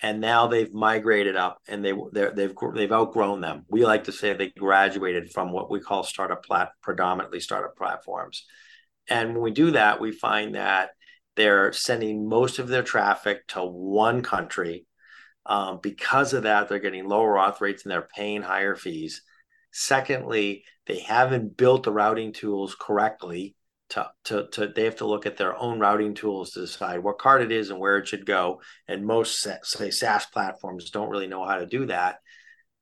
and 0.00 0.20
now 0.20 0.46
they've 0.48 0.72
migrated 0.72 1.36
up 1.36 1.58
and 1.66 1.84
they 1.84 1.94
they've 2.12 2.54
they've 2.74 2.92
outgrown 2.92 3.40
them. 3.40 3.64
We 3.68 3.86
like 3.86 4.04
to 4.04 4.12
say 4.12 4.34
they 4.34 4.50
graduated 4.50 5.30
from 5.32 5.52
what 5.52 5.70
we 5.70 5.80
call 5.80 6.02
startup 6.02 6.44
plat 6.44 6.70
predominantly 6.82 7.40
startup 7.40 7.76
platforms. 7.76 8.44
And 9.08 9.34
when 9.34 9.42
we 9.42 9.50
do 9.50 9.72
that, 9.72 10.00
we 10.00 10.12
find 10.12 10.54
that 10.54 10.90
they're 11.36 11.72
sending 11.72 12.28
most 12.28 12.58
of 12.58 12.68
their 12.68 12.82
traffic 12.82 13.46
to 13.48 13.60
one 13.60 14.22
country. 14.22 14.86
Um, 15.46 15.80
because 15.82 16.32
of 16.32 16.44
that, 16.44 16.68
they're 16.68 16.78
getting 16.78 17.06
lower 17.06 17.34
auth 17.34 17.60
rates 17.60 17.82
and 17.82 17.90
they're 17.92 18.08
paying 18.16 18.42
higher 18.42 18.74
fees. 18.74 19.22
Secondly, 19.72 20.64
they 20.86 21.00
haven't 21.00 21.56
built 21.56 21.82
the 21.82 21.92
routing 21.92 22.32
tools 22.32 22.76
correctly 22.78 23.56
to, 23.90 24.08
to, 24.24 24.48
to 24.52 24.68
they 24.68 24.84
have 24.84 24.96
to 24.96 25.06
look 25.06 25.26
at 25.26 25.36
their 25.36 25.56
own 25.56 25.78
routing 25.78 26.14
tools 26.14 26.52
to 26.52 26.60
decide 26.60 27.02
what 27.02 27.18
card 27.18 27.42
it 27.42 27.52
is 27.52 27.70
and 27.70 27.78
where 27.78 27.98
it 27.98 28.08
should 28.08 28.24
go. 28.24 28.60
And 28.88 29.04
most 29.04 29.46
say 29.64 29.90
SaaS 29.90 30.26
platforms 30.26 30.90
don't 30.90 31.10
really 31.10 31.26
know 31.26 31.44
how 31.44 31.58
to 31.58 31.66
do 31.66 31.86
that. 31.86 32.20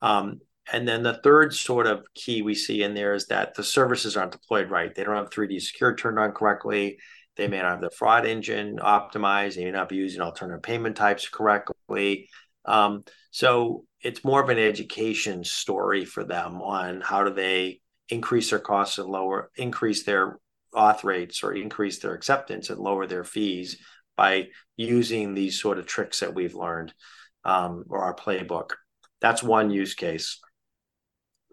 Um, 0.01 0.39
and 0.71 0.87
then 0.87 1.03
the 1.03 1.19
third 1.23 1.53
sort 1.53 1.87
of 1.87 2.05
key 2.13 2.41
we 2.41 2.55
see 2.55 2.83
in 2.83 2.93
there 2.93 3.13
is 3.13 3.27
that 3.27 3.53
the 3.55 3.63
services 3.63 4.15
aren't 4.15 4.31
deployed 4.31 4.69
right. 4.69 4.93
They 4.93 5.03
don't 5.03 5.15
have 5.15 5.29
3D 5.29 5.59
secure 5.61 5.95
turned 5.95 6.19
on 6.19 6.31
correctly. 6.31 6.97
They 7.35 7.47
may 7.47 7.57
not 7.61 7.71
have 7.71 7.81
the 7.81 7.89
fraud 7.89 8.25
engine 8.25 8.77
optimized. 8.77 9.55
They 9.55 9.65
may 9.65 9.71
not 9.71 9.89
be 9.89 9.95
using 9.97 10.21
alternative 10.21 10.63
payment 10.63 10.95
types 10.95 11.27
correctly. 11.27 12.29
Um, 12.65 13.03
so 13.31 13.85
it's 14.01 14.23
more 14.23 14.41
of 14.41 14.49
an 14.49 14.59
education 14.59 15.43
story 15.43 16.05
for 16.05 16.23
them 16.23 16.61
on 16.61 17.01
how 17.01 17.23
do 17.23 17.33
they 17.33 17.81
increase 18.09 18.49
their 18.49 18.59
costs 18.59 18.97
and 18.97 19.07
lower 19.07 19.49
increase 19.55 20.03
their 20.03 20.39
auth 20.75 21.03
rates 21.03 21.43
or 21.43 21.53
increase 21.53 21.99
their 21.99 22.13
acceptance 22.13 22.69
and 22.69 22.79
lower 22.79 23.07
their 23.07 23.23
fees 23.23 23.77
by 24.15 24.47
using 24.77 25.33
these 25.33 25.59
sort 25.59 25.79
of 25.79 25.85
tricks 25.85 26.19
that 26.19 26.33
we've 26.35 26.55
learned. 26.55 26.93
um, 27.45 27.85
or 27.89 28.03
our 28.03 28.15
playbook. 28.15 28.71
That's 29.21 29.43
one 29.43 29.69
use 29.69 29.93
case. 29.95 30.39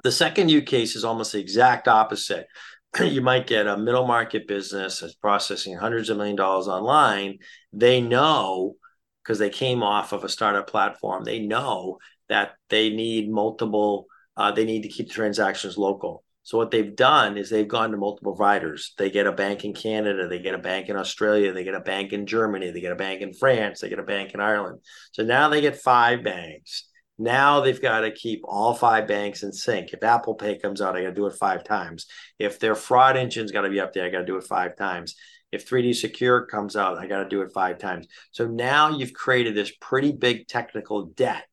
The 0.02 0.12
second 0.12 0.50
use 0.50 0.64
case 0.64 0.97
is 0.97 1.04
almost 1.04 1.33
the 1.33 1.40
exact 1.40 1.88
opposite. 1.88 2.47
you 3.00 3.21
might 3.21 3.47
get 3.47 3.66
a 3.66 3.76
middle 3.76 4.07
market 4.07 4.49
business 4.49 5.00
that's 5.00 5.14
processing 5.14 5.76
hundreds 5.76 6.11
of 6.11 6.16
million 6.16 6.37
dollars 6.37 6.69
online. 6.69 7.38
They 7.73 8.00
know 8.00 8.76
because 9.23 9.38
they 9.38 9.50
came 9.50 9.83
off 9.83 10.12
of 10.12 10.25
a 10.25 10.28
startup 10.28 10.69
platform, 10.69 11.25
they 11.25 11.40
know 11.40 11.99
that 12.28 12.52
they 12.69 12.90
need 12.90 13.30
multiple, 13.30 14.07
uh, 14.37 14.50
they 14.52 14.64
need 14.64 14.83
to 14.83 14.88
keep 14.88 15.11
transactions 15.11 15.76
local. 15.76 16.25
So 16.42 16.57
what 16.57 16.71
they've 16.71 16.97
done 16.97 17.37
is 17.37 17.50
they've 17.50 17.69
gone 17.69 17.90
to 17.90 17.99
multiple 17.99 18.35
providers. 18.35 18.95
They 18.97 19.11
get 19.11 19.26
a 19.26 19.33
bank 19.33 19.64
in 19.64 19.75
Canada, 19.75 20.26
they 20.26 20.38
get 20.38 20.54
a 20.54 20.59
bank 20.59 20.88
in 20.88 20.97
Australia, 20.97 21.52
they 21.52 21.64
get 21.64 21.75
a 21.75 21.80
bank 21.80 22.12
in 22.12 22.26
Germany, 22.26 22.71
they 22.71 22.80
get 22.80 22.92
a 22.92 22.97
bank 22.97 23.21
in 23.21 23.35
France, 23.35 23.80
they 23.80 23.90
get 23.90 23.99
a 23.99 24.04
bank 24.04 24.33
in 24.33 24.40
Ireland. 24.40 24.80
So 25.12 25.23
now 25.23 25.49
they 25.49 25.61
get 25.61 25.76
five 25.76 26.25
banks 26.25 26.88
now 27.20 27.60
they've 27.60 27.80
got 27.80 28.00
to 28.00 28.10
keep 28.10 28.40
all 28.44 28.74
five 28.74 29.06
banks 29.06 29.42
in 29.42 29.52
sync. 29.52 29.92
If 29.92 30.02
Apple 30.02 30.34
Pay 30.34 30.58
comes 30.58 30.80
out, 30.80 30.96
I 30.96 31.02
got 31.02 31.08
to 31.08 31.14
do 31.14 31.26
it 31.26 31.34
five 31.34 31.64
times. 31.64 32.06
If 32.38 32.58
their 32.58 32.74
fraud 32.74 33.16
engine's 33.16 33.52
got 33.52 33.62
to 33.62 33.68
be 33.68 33.78
up 33.78 33.92
there, 33.92 34.06
I 34.06 34.10
got 34.10 34.20
to 34.20 34.26
do 34.26 34.36
it 34.36 34.44
five 34.44 34.76
times. 34.76 35.16
If 35.52 35.68
3D 35.68 35.94
Secure 35.96 36.46
comes 36.46 36.76
out, 36.76 36.98
I 36.98 37.06
got 37.06 37.22
to 37.22 37.28
do 37.28 37.42
it 37.42 37.52
five 37.52 37.78
times. 37.78 38.06
So 38.30 38.46
now 38.46 38.96
you've 38.96 39.12
created 39.12 39.54
this 39.54 39.72
pretty 39.80 40.12
big 40.12 40.48
technical 40.48 41.06
debt 41.06 41.44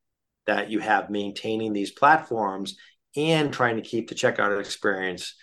that 0.46 0.70
you 0.70 0.80
have 0.80 1.10
maintaining 1.10 1.74
these 1.74 1.92
platforms 1.92 2.78
and 3.16 3.52
trying 3.52 3.76
to 3.76 3.82
keep 3.82 4.08
the 4.08 4.16
checkout 4.16 4.60
experience 4.60 5.36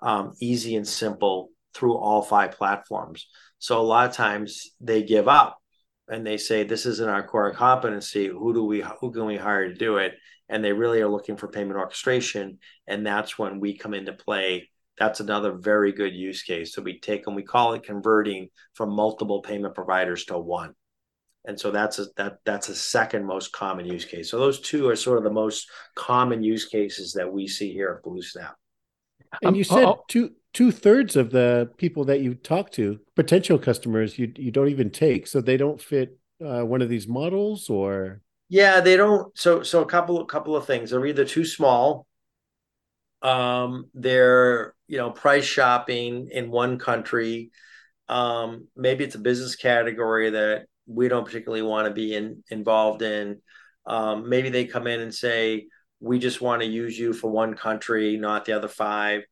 um, 0.00 0.32
easy 0.40 0.76
and 0.76 0.86
simple 0.86 1.50
through 1.74 1.96
all 1.96 2.22
five 2.22 2.52
platforms. 2.52 3.26
So 3.58 3.80
a 3.80 3.82
lot 3.82 4.08
of 4.08 4.14
times 4.14 4.70
they 4.80 5.02
give 5.02 5.28
up 5.28 5.61
and 6.08 6.26
they 6.26 6.36
say 6.36 6.64
this 6.64 6.86
isn't 6.86 7.08
our 7.08 7.26
core 7.26 7.52
competency. 7.52 8.26
Who 8.26 8.52
do 8.52 8.64
we 8.64 8.84
who 9.00 9.12
can 9.12 9.26
we 9.26 9.36
hire 9.36 9.68
to 9.68 9.74
do 9.74 9.98
it? 9.98 10.14
And 10.48 10.62
they 10.62 10.72
really 10.72 11.00
are 11.00 11.08
looking 11.08 11.36
for 11.36 11.48
payment 11.48 11.78
orchestration 11.78 12.58
and 12.86 13.06
that's 13.06 13.38
when 13.38 13.60
we 13.60 13.76
come 13.76 13.94
into 13.94 14.12
play. 14.12 14.70
That's 14.98 15.20
another 15.20 15.52
very 15.52 15.92
good 15.92 16.14
use 16.14 16.42
case. 16.42 16.74
So 16.74 16.82
we 16.82 17.00
take 17.00 17.26
and 17.26 17.36
we 17.36 17.42
call 17.42 17.72
it 17.74 17.84
converting 17.84 18.48
from 18.74 18.90
multiple 18.90 19.40
payment 19.40 19.74
providers 19.74 20.24
to 20.26 20.38
one. 20.38 20.74
And 21.44 21.58
so 21.58 21.70
that's 21.70 21.98
a 21.98 22.06
that 22.16 22.38
that's 22.44 22.68
a 22.68 22.74
second 22.74 23.24
most 23.24 23.52
common 23.52 23.86
use 23.86 24.04
case. 24.04 24.30
So 24.30 24.38
those 24.38 24.60
two 24.60 24.88
are 24.88 24.96
sort 24.96 25.18
of 25.18 25.24
the 25.24 25.30
most 25.30 25.68
common 25.94 26.42
use 26.42 26.66
cases 26.66 27.12
that 27.14 27.32
we 27.32 27.48
see 27.48 27.72
here 27.72 27.98
at 27.98 28.08
bluesnap 28.08 28.52
and 29.42 29.56
you 29.56 29.64
said 29.64 29.88
two 30.08 30.32
two 30.52 30.70
thirds 30.70 31.16
of 31.16 31.30
the 31.30 31.70
people 31.78 32.04
that 32.04 32.20
you 32.20 32.34
talk 32.34 32.70
to, 32.72 33.00
potential 33.16 33.58
customers, 33.58 34.18
you 34.18 34.32
you 34.36 34.50
don't 34.50 34.68
even 34.68 34.90
take, 34.90 35.26
so 35.26 35.40
they 35.40 35.56
don't 35.56 35.80
fit 35.80 36.18
uh, 36.44 36.62
one 36.62 36.82
of 36.82 36.88
these 36.88 37.08
models, 37.08 37.70
or 37.70 38.20
yeah, 38.48 38.80
they 38.80 38.96
don't. 38.96 39.36
So 39.38 39.62
so 39.62 39.82
a 39.82 39.86
couple 39.86 40.20
a 40.20 40.26
couple 40.26 40.56
of 40.56 40.66
things. 40.66 40.90
They're 40.90 41.06
either 41.06 41.24
too 41.24 41.44
small, 41.44 42.06
um, 43.22 43.86
they're 43.94 44.74
you 44.88 44.98
know 44.98 45.10
price 45.10 45.44
shopping 45.44 46.28
in 46.30 46.50
one 46.50 46.78
country. 46.78 47.50
Um, 48.08 48.68
maybe 48.76 49.04
it's 49.04 49.14
a 49.14 49.20
business 49.20 49.56
category 49.56 50.30
that 50.30 50.66
we 50.86 51.08
don't 51.08 51.24
particularly 51.24 51.62
want 51.62 51.86
to 51.88 51.94
be 51.94 52.14
in 52.14 52.42
involved 52.50 53.02
in. 53.02 53.40
Um, 53.86 54.28
maybe 54.28 54.50
they 54.50 54.66
come 54.66 54.86
in 54.86 55.00
and 55.00 55.14
say, 55.14 55.66
we 56.02 56.18
just 56.18 56.40
want 56.40 56.60
to 56.60 56.68
use 56.68 56.98
you 56.98 57.12
for 57.12 57.30
one 57.30 57.54
country, 57.54 58.16
not 58.16 58.44
the 58.44 58.52
other 58.52 58.68
five. 58.68 59.22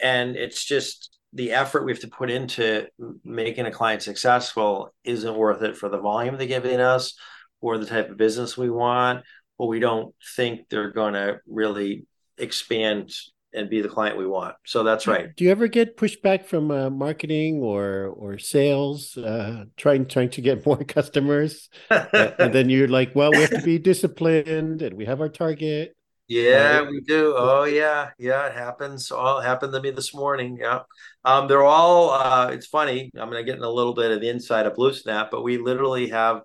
And 0.00 0.36
it's 0.36 0.64
just 0.64 1.18
the 1.34 1.52
effort 1.52 1.84
we 1.84 1.92
have 1.92 2.00
to 2.00 2.08
put 2.08 2.30
into 2.30 2.86
making 3.24 3.66
a 3.66 3.70
client 3.70 4.02
successful 4.02 4.94
isn't 5.04 5.36
worth 5.36 5.62
it 5.62 5.76
for 5.76 5.88
the 5.88 5.98
volume 5.98 6.38
they're 6.38 6.46
giving 6.46 6.80
us 6.80 7.14
or 7.60 7.76
the 7.76 7.86
type 7.86 8.08
of 8.10 8.16
business 8.16 8.56
we 8.56 8.70
want 8.70 9.22
or 9.58 9.68
we 9.68 9.80
don't 9.80 10.14
think 10.36 10.68
they're 10.70 10.92
going 10.92 11.14
to 11.14 11.40
really 11.46 12.06
expand 12.38 13.12
and 13.52 13.70
be 13.70 13.82
the 13.82 13.88
client 13.88 14.16
we 14.16 14.26
want. 14.26 14.56
So 14.64 14.82
that's 14.82 15.06
right. 15.06 15.28
Do 15.36 15.44
you 15.44 15.50
ever 15.50 15.68
get 15.68 15.96
pushback 15.96 16.44
from 16.46 16.70
uh, 16.70 16.90
marketing 16.90 17.60
or 17.62 18.06
or 18.16 18.38
sales 18.38 19.16
uh, 19.16 19.64
trying 19.76 20.06
trying 20.06 20.30
to 20.30 20.40
get 20.40 20.64
more 20.70 20.82
customers? 20.84 21.68
And 21.90 22.52
then 22.54 22.70
you're 22.70 22.88
like 22.88 23.14
well 23.14 23.30
we 23.30 23.42
have 23.42 23.50
to 23.50 23.62
be 23.62 23.78
disciplined 23.78 24.82
and 24.82 24.96
we 24.96 25.04
have 25.04 25.20
our 25.20 25.28
target 25.28 25.94
yeah, 26.28 26.78
right? 26.78 26.88
we 26.88 27.00
do. 27.02 27.34
Oh 27.36 27.64
yeah, 27.64 28.10
yeah, 28.18 28.46
it 28.46 28.54
happens. 28.54 29.10
All 29.10 29.40
happened 29.40 29.72
to 29.72 29.80
me 29.80 29.90
this 29.90 30.14
morning. 30.14 30.58
Yeah. 30.60 30.80
Um, 31.24 31.48
they're 31.48 31.64
all 31.64 32.10
uh 32.10 32.48
it's 32.50 32.66
funny. 32.66 33.10
I'm 33.16 33.28
gonna 33.30 33.44
get 33.44 33.56
in 33.56 33.62
a 33.62 33.70
little 33.70 33.94
bit 33.94 34.10
of 34.10 34.20
the 34.20 34.28
inside 34.30 34.66
of 34.66 34.74
BlueSnap, 34.74 35.30
but 35.30 35.42
we 35.42 35.58
literally 35.58 36.08
have 36.08 36.42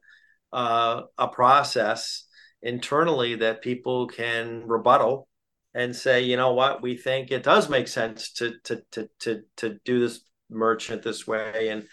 uh 0.51 1.03
a 1.17 1.27
process 1.27 2.25
internally 2.62 3.36
that 3.36 3.62
people 3.62 4.07
can 4.07 4.67
rebuttal 4.67 5.27
and 5.74 5.95
say, 5.95 6.24
you 6.24 6.36
know 6.36 6.53
what, 6.53 6.81
we 6.81 6.98
think 6.98 7.31
it 7.31 7.43
does 7.43 7.69
make 7.69 7.88
sense 7.88 8.33
to 8.33 8.53
to 8.65 8.81
to 8.91 9.09
to 9.19 9.41
to 9.57 9.79
do 9.86 10.00
this 10.01 10.21
merchant 10.50 11.03
this 11.03 11.27
way. 11.27 11.69
And 11.69 11.86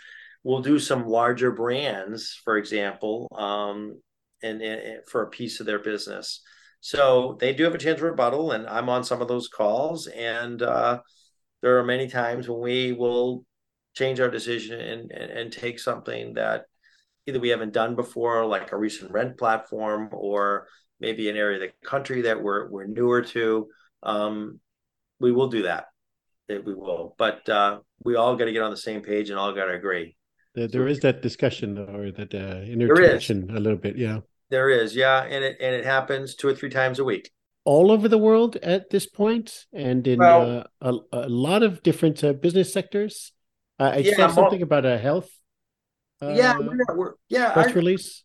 we'll 0.42 0.62
do 0.62 0.78
some 0.78 1.06
larger 1.06 1.50
brands, 1.52 2.40
for 2.44 2.56
example, 2.56 3.28
um, 3.36 4.00
and, 4.42 4.62
and 4.62 5.00
for 5.08 5.22
a 5.22 5.30
piece 5.30 5.60
of 5.60 5.66
their 5.66 5.78
business. 5.80 6.42
So 6.86 7.36
they 7.40 7.52
do 7.52 7.64
have 7.64 7.74
a 7.74 7.78
chance 7.78 7.98
to 7.98 8.04
rebuttal, 8.04 8.52
and 8.52 8.64
I'm 8.68 8.88
on 8.88 9.02
some 9.02 9.20
of 9.20 9.26
those 9.26 9.48
calls. 9.48 10.06
And 10.06 10.62
uh, 10.62 11.00
there 11.60 11.80
are 11.80 11.84
many 11.84 12.06
times 12.06 12.48
when 12.48 12.60
we 12.60 12.92
will 12.92 13.44
change 13.96 14.20
our 14.20 14.30
decision 14.30 14.80
and, 14.80 15.10
and, 15.10 15.32
and 15.32 15.52
take 15.52 15.80
something 15.80 16.34
that 16.34 16.66
either 17.26 17.40
we 17.40 17.48
haven't 17.48 17.72
done 17.72 17.96
before, 17.96 18.46
like 18.46 18.70
a 18.70 18.76
recent 18.76 19.10
rent 19.10 19.36
platform, 19.36 20.10
or 20.12 20.68
maybe 21.00 21.28
an 21.28 21.36
area 21.36 21.56
of 21.56 21.68
the 21.68 21.88
country 21.88 22.22
that 22.22 22.40
we're 22.40 22.70
we're 22.70 22.86
newer 22.86 23.22
to. 23.22 23.66
Um, 24.04 24.60
we 25.18 25.32
will 25.32 25.48
do 25.48 25.62
that. 25.62 25.86
We 26.48 26.72
will, 26.72 27.16
but 27.18 27.48
uh, 27.48 27.80
we 28.04 28.14
all 28.14 28.36
got 28.36 28.44
to 28.44 28.52
get 28.52 28.62
on 28.62 28.70
the 28.70 28.76
same 28.76 29.00
page 29.00 29.30
and 29.30 29.40
all 29.40 29.52
got 29.52 29.64
to 29.64 29.72
agree. 29.72 30.14
There, 30.54 30.68
there 30.68 30.86
is 30.86 31.00
that 31.00 31.20
discussion 31.20 31.78
or 31.78 32.12
that 32.12 32.32
uh, 32.32 32.60
interaction 32.62 33.50
a 33.50 33.58
little 33.58 33.76
bit, 33.76 33.96
yeah. 33.96 34.20
There 34.50 34.70
is, 34.70 34.94
yeah, 34.94 35.22
and 35.22 35.44
it 35.44 35.56
and 35.60 35.74
it 35.74 35.84
happens 35.84 36.34
two 36.34 36.48
or 36.48 36.54
three 36.54 36.70
times 36.70 36.98
a 36.98 37.04
week. 37.04 37.30
All 37.64 37.90
over 37.90 38.08
the 38.08 38.18
world 38.18 38.56
at 38.56 38.90
this 38.90 39.06
point, 39.06 39.66
and 39.72 40.06
in 40.06 40.20
well, 40.20 40.64
uh, 40.80 40.92
a, 41.12 41.26
a 41.26 41.28
lot 41.28 41.62
of 41.62 41.82
different 41.82 42.22
uh, 42.22 42.32
business 42.32 42.72
sectors. 42.72 43.32
Uh, 43.78 43.92
I 43.94 43.96
yeah, 43.98 44.14
saw 44.16 44.28
something 44.28 44.62
about 44.62 44.86
a 44.86 44.98
health. 44.98 45.28
yeah, 46.22 46.56
we're, 46.58 46.96
we're, 46.96 47.12
yeah. 47.28 47.52
Press 47.52 47.74
release. 47.74 48.24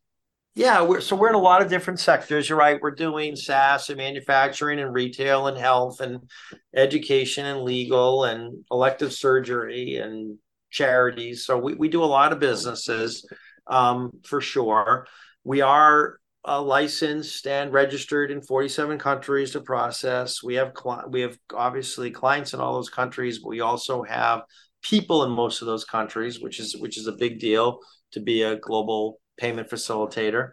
Yeah, 0.53 0.81
we're 0.81 0.99
so 0.99 1.15
we're 1.15 1.29
in 1.29 1.35
a 1.35 1.39
lot 1.39 1.61
of 1.61 1.69
different 1.69 1.99
sectors. 1.99 2.49
You're 2.49 2.57
right. 2.57 2.79
We're 2.81 2.91
doing 2.91 3.35
SaaS 3.35 3.89
and 3.89 3.97
manufacturing 3.97 4.79
and 4.79 4.93
retail 4.93 5.47
and 5.47 5.57
health 5.57 6.01
and 6.01 6.29
education 6.75 7.45
and 7.45 7.61
legal 7.61 8.25
and 8.25 8.65
elective 8.69 9.13
surgery 9.13 9.95
and 9.95 10.37
charities. 10.69 11.45
So 11.45 11.57
we, 11.57 11.75
we 11.75 11.87
do 11.87 12.03
a 12.03 12.05
lot 12.05 12.33
of 12.33 12.39
businesses 12.39 13.25
um, 13.67 14.11
for 14.23 14.41
sure. 14.41 15.07
We 15.43 15.61
are 15.61 16.17
uh, 16.47 16.61
licensed 16.61 17.47
and 17.47 17.71
registered 17.71 18.31
in 18.31 18.41
47 18.41 18.97
countries 18.97 19.51
to 19.51 19.61
process. 19.61 20.41
We 20.43 20.55
have 20.55 20.73
we 21.09 21.21
have 21.21 21.37
obviously 21.53 22.11
clients 22.11 22.53
in 22.53 22.59
all 22.59 22.73
those 22.73 22.89
countries, 22.89 23.39
but 23.39 23.49
we 23.49 23.61
also 23.61 24.03
have 24.03 24.43
people 24.81 25.23
in 25.23 25.31
most 25.31 25.61
of 25.61 25.67
those 25.67 25.85
countries, 25.85 26.39
which 26.39 26.59
is 26.59 26.77
which 26.77 26.97
is 26.97 27.07
a 27.07 27.13
big 27.13 27.39
deal 27.39 27.79
to 28.11 28.19
be 28.19 28.43
a 28.43 28.57
global 28.57 29.19
payment 29.37 29.69
facilitator. 29.69 30.51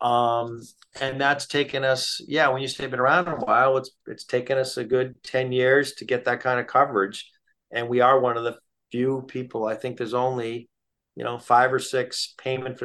Um, 0.00 0.60
and 1.00 1.20
that's 1.20 1.46
taken 1.46 1.84
us, 1.84 2.20
yeah, 2.26 2.48
when 2.48 2.60
you 2.60 2.68
say 2.68 2.86
been 2.86 3.00
around 3.00 3.28
a 3.28 3.36
while, 3.36 3.76
it's 3.78 3.90
it's 4.06 4.24
taken 4.24 4.58
us 4.58 4.76
a 4.76 4.84
good 4.84 5.22
10 5.22 5.52
years 5.52 5.94
to 5.94 6.04
get 6.04 6.24
that 6.26 6.40
kind 6.40 6.60
of 6.60 6.66
coverage. 6.66 7.30
And 7.70 7.88
we 7.88 8.00
are 8.00 8.20
one 8.20 8.36
of 8.36 8.44
the 8.44 8.58
few 8.92 9.22
people, 9.22 9.66
I 9.66 9.74
think 9.74 9.96
there's 9.96 10.14
only, 10.14 10.68
you 11.16 11.24
know, 11.24 11.38
five 11.38 11.72
or 11.72 11.78
six 11.78 12.34
payment 12.38 12.78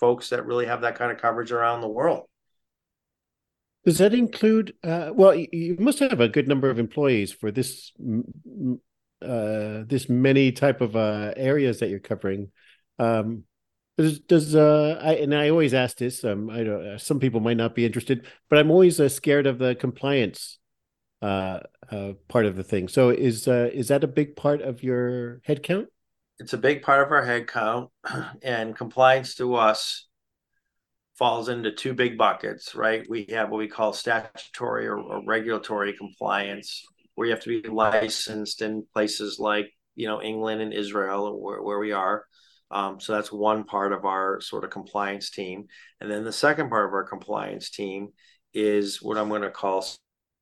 folks 0.00 0.30
that 0.30 0.46
really 0.46 0.66
have 0.66 0.80
that 0.80 0.96
kind 0.96 1.12
of 1.12 1.18
coverage 1.18 1.52
around 1.52 1.82
the 1.82 1.88
world. 1.88 2.26
Does 3.84 3.98
that 3.98 4.12
include? 4.12 4.74
Uh, 4.82 5.10
well, 5.14 5.34
you 5.34 5.76
must 5.78 6.00
have 6.00 6.20
a 6.20 6.28
good 6.28 6.48
number 6.48 6.68
of 6.68 6.78
employees 6.78 7.32
for 7.32 7.50
this 7.50 7.92
uh, 9.22 9.84
this 9.86 10.08
many 10.08 10.52
type 10.52 10.80
of 10.80 10.96
uh, 10.96 11.32
areas 11.36 11.80
that 11.80 11.88
you're 11.88 11.98
covering. 11.98 12.50
Um, 12.98 13.44
does 13.96 14.18
does 14.20 14.54
uh, 14.54 14.98
I 15.02 15.14
and 15.14 15.34
I 15.34 15.48
always 15.50 15.74
ask 15.74 15.96
this. 15.96 16.24
Um, 16.24 16.50
I 16.50 16.62
don't. 16.62 16.86
Uh, 16.86 16.98
some 16.98 17.20
people 17.20 17.40
might 17.40 17.56
not 17.56 17.74
be 17.74 17.86
interested, 17.86 18.26
but 18.48 18.58
I'm 18.58 18.70
always 18.70 19.00
uh, 19.00 19.08
scared 19.08 19.46
of 19.46 19.58
the 19.58 19.74
compliance 19.74 20.58
uh, 21.22 21.60
uh, 21.90 22.12
part 22.28 22.46
of 22.46 22.56
the 22.56 22.64
thing. 22.64 22.88
So 22.88 23.10
is 23.10 23.48
uh, 23.48 23.70
is 23.72 23.88
that 23.88 24.04
a 24.04 24.08
big 24.08 24.36
part 24.36 24.62
of 24.62 24.82
your 24.82 25.40
headcount? 25.46 25.86
It's 26.40 26.54
a 26.54 26.58
big 26.58 26.82
part 26.82 27.06
of 27.06 27.12
our 27.12 27.24
headcount, 27.24 27.90
and 28.42 28.74
compliance 28.74 29.34
to 29.36 29.54
us 29.54 30.08
falls 31.18 31.50
into 31.50 31.70
two 31.70 31.92
big 31.92 32.16
buckets, 32.16 32.74
right? 32.74 33.04
We 33.08 33.26
have 33.28 33.50
what 33.50 33.58
we 33.58 33.68
call 33.68 33.92
statutory 33.92 34.86
or, 34.86 34.98
or, 34.98 35.22
regulatory 35.22 35.92
compliance, 35.92 36.82
where 37.14 37.26
you 37.26 37.34
have 37.34 37.44
to 37.44 37.62
be 37.62 37.68
licensed 37.68 38.62
in 38.62 38.86
places 38.94 39.38
like 39.38 39.70
you 39.94 40.08
know 40.08 40.22
England 40.22 40.62
and 40.62 40.72
Israel, 40.72 41.38
where, 41.38 41.62
where 41.62 41.78
we 41.78 41.92
are. 41.92 42.24
Um, 42.70 43.00
so 43.00 43.12
that's 43.12 43.30
one 43.30 43.64
part 43.64 43.92
of 43.92 44.06
our 44.06 44.40
sort 44.40 44.64
of 44.64 44.70
compliance 44.70 45.30
team. 45.30 45.66
And 46.00 46.10
then 46.10 46.24
the 46.24 46.32
second 46.32 46.70
part 46.70 46.86
of 46.86 46.94
our 46.94 47.04
compliance 47.04 47.68
team 47.68 48.08
is 48.54 49.02
what 49.02 49.18
I'm 49.18 49.28
going 49.28 49.42
to 49.42 49.50
call 49.50 49.84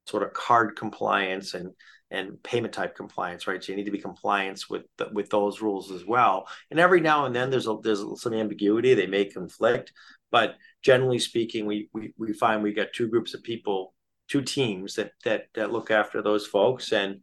sort 0.09 0.23
of 0.23 0.33
card 0.33 0.77
compliance 0.77 1.55
and 1.55 1.71
and 2.11 2.43
payment 2.43 2.73
type 2.73 2.97
compliance, 2.97 3.47
right? 3.47 3.63
So 3.63 3.73
you 3.73 3.77
need 3.77 3.85
to 3.85 3.91
be 3.91 3.99
compliance 3.99 4.71
with 4.71 4.85
the, 4.97 5.11
with 5.13 5.29
those 5.29 5.61
rules 5.61 5.93
as 5.93 6.07
well. 6.07 6.49
And 6.71 6.81
every 6.81 7.03
now 7.03 7.27
and 7.27 7.37
then 7.37 7.51
there's 7.51 7.67
a, 7.67 7.77
there's 7.83 8.03
some 8.21 8.33
ambiguity; 8.33 8.95
they 8.95 9.07
may 9.07 9.27
conflict, 9.27 9.93
but 10.31 10.57
generally 10.83 11.19
speaking, 11.19 11.67
we 11.67 11.89
we 11.93 12.13
we 12.19 12.33
find 12.33 12.63
we 12.63 12.73
got 12.73 12.93
two 12.95 13.09
groups 13.09 13.35
of 13.35 13.43
people, 13.43 13.95
two 14.29 14.43
teams 14.43 14.95
that 14.95 15.13
that 15.25 15.47
that 15.55 15.73
look 15.73 15.91
after 15.91 16.23
those 16.23 16.47
folks, 16.47 16.93
and 16.93 17.21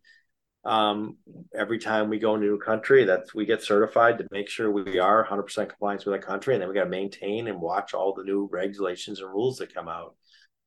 um, 0.65 1.18
every 1.58 1.77
time 1.77 2.10
we 2.10 2.18
go 2.18 2.36
into 2.36 2.54
a 2.54 2.60
country, 2.60 3.06
that 3.06 3.25
we 3.36 3.46
get 3.46 3.62
certified 3.62 4.18
to 4.18 4.27
make 4.32 4.50
sure 4.50 4.72
we 4.72 4.98
are 4.98 5.25
100% 5.25 5.70
compliance 5.70 6.06
with 6.06 6.15
that 6.15 6.27
country, 6.27 6.56
and 6.56 6.62
then 6.62 6.68
we 6.68 6.75
got 6.75 6.86
to 6.86 6.89
maintain 6.89 7.48
and 7.48 7.62
watch 7.62 7.94
all 7.94 8.13
the 8.13 8.24
new 8.24 8.50
regulations 8.51 9.20
and 9.20 9.30
rules 9.30 9.58
that 9.58 9.74
come 9.74 9.88
out. 9.88 10.15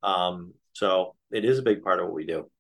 Um, 0.03 0.55
so 0.73 1.15
it 1.31 1.45
is 1.45 1.59
a 1.59 1.63
big 1.63 1.83
part 1.83 2.01
of 2.01 2.07
what 2.07 2.15
we 2.15 2.27
do. 2.27 2.51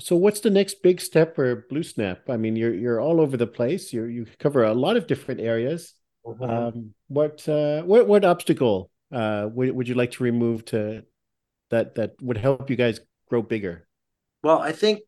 So 0.00 0.16
what's 0.16 0.40
the 0.40 0.50
next 0.50 0.82
big 0.82 1.00
step 1.00 1.34
for 1.34 1.66
BlueSnap? 1.70 2.28
I 2.28 2.36
mean, 2.36 2.56
you're 2.56 2.74
you're 2.74 3.00
all 3.00 3.20
over 3.20 3.36
the 3.36 3.46
place. 3.46 3.92
You 3.92 4.04
you 4.04 4.26
cover 4.38 4.64
a 4.64 4.74
lot 4.74 4.96
of 4.96 5.06
different 5.06 5.40
areas. 5.40 5.94
Mm-hmm. 6.24 6.42
Um, 6.42 6.94
what 7.08 7.46
uh, 7.48 7.82
what 7.82 8.06
what 8.06 8.24
obstacle 8.24 8.90
uh, 9.12 9.48
would 9.52 9.72
would 9.72 9.88
you 9.88 9.94
like 9.94 10.12
to 10.12 10.24
remove 10.24 10.64
to 10.66 11.04
that 11.70 11.94
that 11.96 12.14
would 12.22 12.38
help 12.38 12.70
you 12.70 12.76
guys 12.76 13.00
grow 13.28 13.42
bigger? 13.42 13.86
Well, 14.42 14.58
I 14.58 14.72
think 14.72 15.00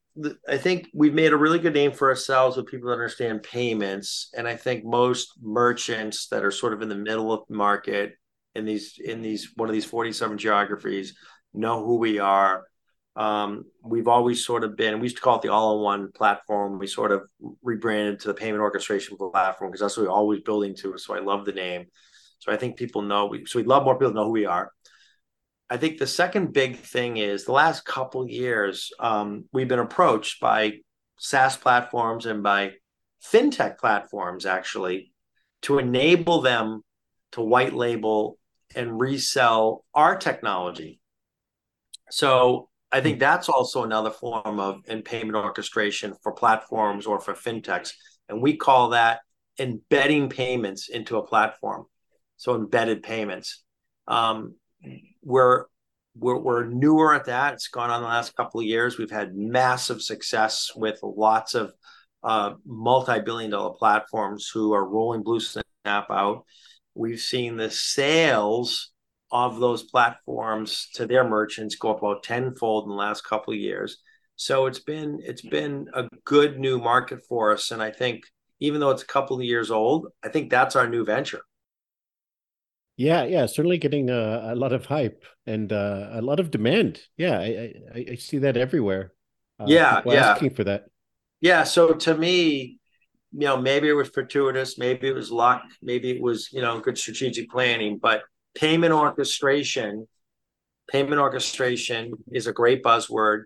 I 0.47 0.59
think 0.59 0.89
we've 0.93 1.15
made 1.15 1.33
a 1.33 1.37
really 1.37 1.59
good 1.59 1.75
name 1.75 1.93
for 1.93 2.09
ourselves 2.09 2.57
with 2.57 2.67
people 2.67 2.89
that 2.89 2.95
understand 2.95 3.43
payments, 3.43 4.29
and 4.37 4.47
I 4.47 4.57
think 4.57 4.85
most 4.85 5.33
merchants 5.41 6.29
that 6.29 6.45
are 6.45 6.51
sort 6.51 6.75
of 6.75 6.83
in 6.83 6.89
the 6.89 6.95
middle 6.95 7.33
of 7.33 7.45
the 7.49 7.57
market 7.57 8.15
in 8.55 8.67
these 8.67 8.99
in 9.03 9.23
these 9.23 9.53
one 9.57 9.69
of 9.69 9.73
these 9.73 9.87
forty 9.87 10.13
seven 10.13 10.37
geographies 10.37 11.17
know 11.55 11.85
who 11.85 11.97
we 11.97 12.19
are. 12.19 12.65
Um, 13.15 13.65
we've 13.85 14.09
always 14.09 14.45
sort 14.45 14.65
of 14.65 14.77
been, 14.77 14.99
we 14.99 15.05
used 15.05 15.17
to 15.17 15.23
call 15.23 15.37
it 15.37 15.43
the 15.43 15.53
all 15.53 15.77
in 15.77 15.85
one 15.85 16.13
platform. 16.13 16.79
We 16.79 16.87
sort 16.87 17.13
of 17.13 17.29
rebranded 17.63 18.21
to 18.21 18.29
the 18.29 18.35
payment 18.35 18.63
orchestration 18.63 19.17
platform 19.17 19.71
because 19.71 19.81
that's 19.81 19.97
what 19.97 20.07
we're 20.07 20.13
always 20.13 20.41
building 20.41 20.75
to. 20.77 20.97
So 20.97 21.15
I 21.15 21.21
love 21.21 21.45
the 21.45 21.53
name. 21.53 21.87
So 22.39 22.53
I 22.53 22.57
think 22.57 22.77
people 22.77 23.03
know, 23.03 23.27
we, 23.27 23.45
so 23.45 23.59
we'd 23.59 23.67
love 23.67 23.85
more 23.85 23.97
people 23.97 24.11
to 24.11 24.15
know 24.15 24.25
who 24.25 24.31
we 24.31 24.47
are. 24.47 24.73
I 25.69 25.77
think 25.77 25.99
the 25.99 26.07
second 26.07 26.53
big 26.53 26.77
thing 26.77 27.17
is 27.19 27.45
the 27.45 27.53
last 27.53 27.85
couple 27.85 28.29
years, 28.29 28.91
um, 28.99 29.45
we've 29.53 29.69
been 29.69 29.79
approached 29.79 30.41
by 30.41 30.81
SaaS 31.19 31.57
platforms 31.57 32.27
and 32.27 32.43
by 32.43 32.73
fintech 33.25 33.79
platforms 33.79 34.45
actually 34.45 35.13
to 35.63 35.79
enable 35.79 36.41
them 36.41 36.83
to 37.33 37.41
white 37.41 37.73
label 37.73 38.39
and 38.75 38.99
resell 38.99 39.85
our 39.95 40.17
technology. 40.17 41.01
So 42.13 42.69
I 42.93 43.01
think 43.01 43.21
that's 43.21 43.49
also 43.49 43.85
another 43.85 44.11
form 44.11 44.61
of 44.61 44.83
in 44.87 45.01
payment 45.01 45.35
orchestration 45.35 46.13
for 46.23 46.33
platforms 46.33 47.07
or 47.07 47.19
for 47.19 47.33
fintechs. 47.33 47.95
And 48.29 48.43
we 48.43 48.59
call 48.59 48.91
that 48.91 49.21
embedding 49.59 50.29
payments 50.29 50.91
into 50.91 51.17
a 51.17 51.27
platform. 51.27 51.87
So 52.37 52.55
embedded 52.55 53.03
payments. 53.03 53.65
Um, 54.07 54.57
we're, 55.23 55.65
we're, 56.15 56.39
we're 56.39 56.67
newer 56.67 57.15
at 57.15 57.25
that. 57.25 57.55
It's 57.55 57.69
gone 57.69 57.89
on 57.89 58.03
the 58.03 58.09
last 58.09 58.37
couple 58.37 58.61
of 58.61 58.67
years. 58.67 58.99
We've 58.99 59.11
had 59.11 59.35
massive 59.35 60.03
success 60.03 60.71
with 60.77 60.99
lots 61.03 61.55
of 61.55 61.73
uh, 62.23 62.53
multi-billion 62.67 63.51
dollar 63.51 63.73
platforms 63.73 64.51
who 64.53 64.75
are 64.75 64.87
rolling 64.87 65.25
BlueSnap 65.25 65.63
out. 65.87 66.45
We've 66.95 67.21
seen 67.21 67.57
the 67.57 67.71
sales 67.71 68.92
of 69.33 69.59
those 69.59 69.83
platforms 69.83 70.89
to 70.95 71.07
their 71.07 71.27
merchants 71.27 71.77
go 71.77 71.91
up 71.91 71.99
about 71.99 72.23
tenfold 72.23 72.85
in 72.85 72.91
the 72.91 72.97
last 72.97 73.25
couple 73.25 73.53
of 73.55 73.59
years. 73.59 73.99
So 74.37 74.67
it's 74.67 74.81
been 74.81 75.21
it's 75.23 75.43
been 75.43 75.89
a 75.95 76.09
good 76.25 76.59
new 76.59 76.79
market 76.79 77.21
for 77.29 77.53
us, 77.53 77.71
and 77.71 77.83
I 77.83 77.91
think 77.91 78.25
even 78.61 78.81
though 78.81 78.91
it's 78.91 79.03
a 79.03 79.07
couple 79.07 79.37
of 79.37 79.45
years 79.45 79.71
old, 79.71 80.09
I 80.23 80.29
think 80.29 80.51
that's 80.51 80.77
our 80.77 80.89
new 80.89 81.05
venture. 81.05 81.41
Yeah, 82.97 83.25
yeah, 83.25 83.47
certainly 83.47 83.79
getting 83.79 84.11
a, 84.11 84.53
a 84.53 84.55
lot 84.55 84.73
of 84.73 84.87
hype 84.87 85.25
and 85.47 85.73
uh, 85.73 86.11
a 86.13 86.23
lot 86.23 86.41
of 86.41 86.51
demand. 86.51 87.01
Yeah, 87.17 87.39
I, 87.39 87.73
I, 87.95 88.07
I 88.13 88.15
see 88.17 88.39
that 88.39 88.57
everywhere. 88.57 89.13
Uh, 89.59 89.65
yeah, 89.67 90.03
yeah, 90.05 90.31
asking 90.31 90.51
for 90.51 90.65
that. 90.65 90.85
Yeah, 91.41 91.65
so 91.65 91.95
to 91.95 92.15
me, 92.17 92.79
you 93.33 93.47
know, 93.47 93.57
maybe 93.57 93.89
it 93.89 93.95
was 93.95 94.11
fortuitous, 94.11 94.79
maybe 94.79 95.09
it 95.09 95.15
was 95.15 95.31
luck, 95.31 95.63
maybe 95.81 96.11
it 96.11 96.23
was 96.23 96.51
you 96.53 96.61
know 96.61 96.81
good 96.81 96.99
strategic 96.99 97.51
planning, 97.51 97.99
but 98.01 98.23
payment 98.55 98.93
orchestration 98.93 100.07
payment 100.91 101.21
orchestration 101.21 102.13
is 102.33 102.47
a 102.47 102.53
great 102.53 102.83
buzzword 102.83 103.45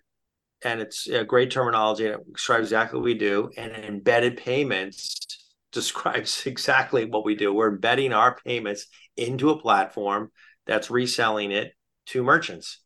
and 0.62 0.80
it's 0.80 1.06
a 1.06 1.24
great 1.24 1.50
terminology 1.50 2.06
and 2.06 2.16
it 2.16 2.32
describes 2.32 2.66
exactly 2.66 2.98
what 2.98 3.04
we 3.04 3.14
do 3.14 3.50
and 3.56 3.72
embedded 3.72 4.36
payments 4.36 5.44
describes 5.72 6.46
exactly 6.46 7.04
what 7.04 7.24
we 7.24 7.34
do. 7.34 7.52
We're 7.52 7.68
embedding 7.68 8.14
our 8.14 8.36
payments 8.46 8.86
into 9.16 9.50
a 9.50 9.60
platform 9.60 10.30
that's 10.66 10.90
reselling 10.90 11.50
it 11.50 11.72
to 12.06 12.22
merchants. 12.22 12.82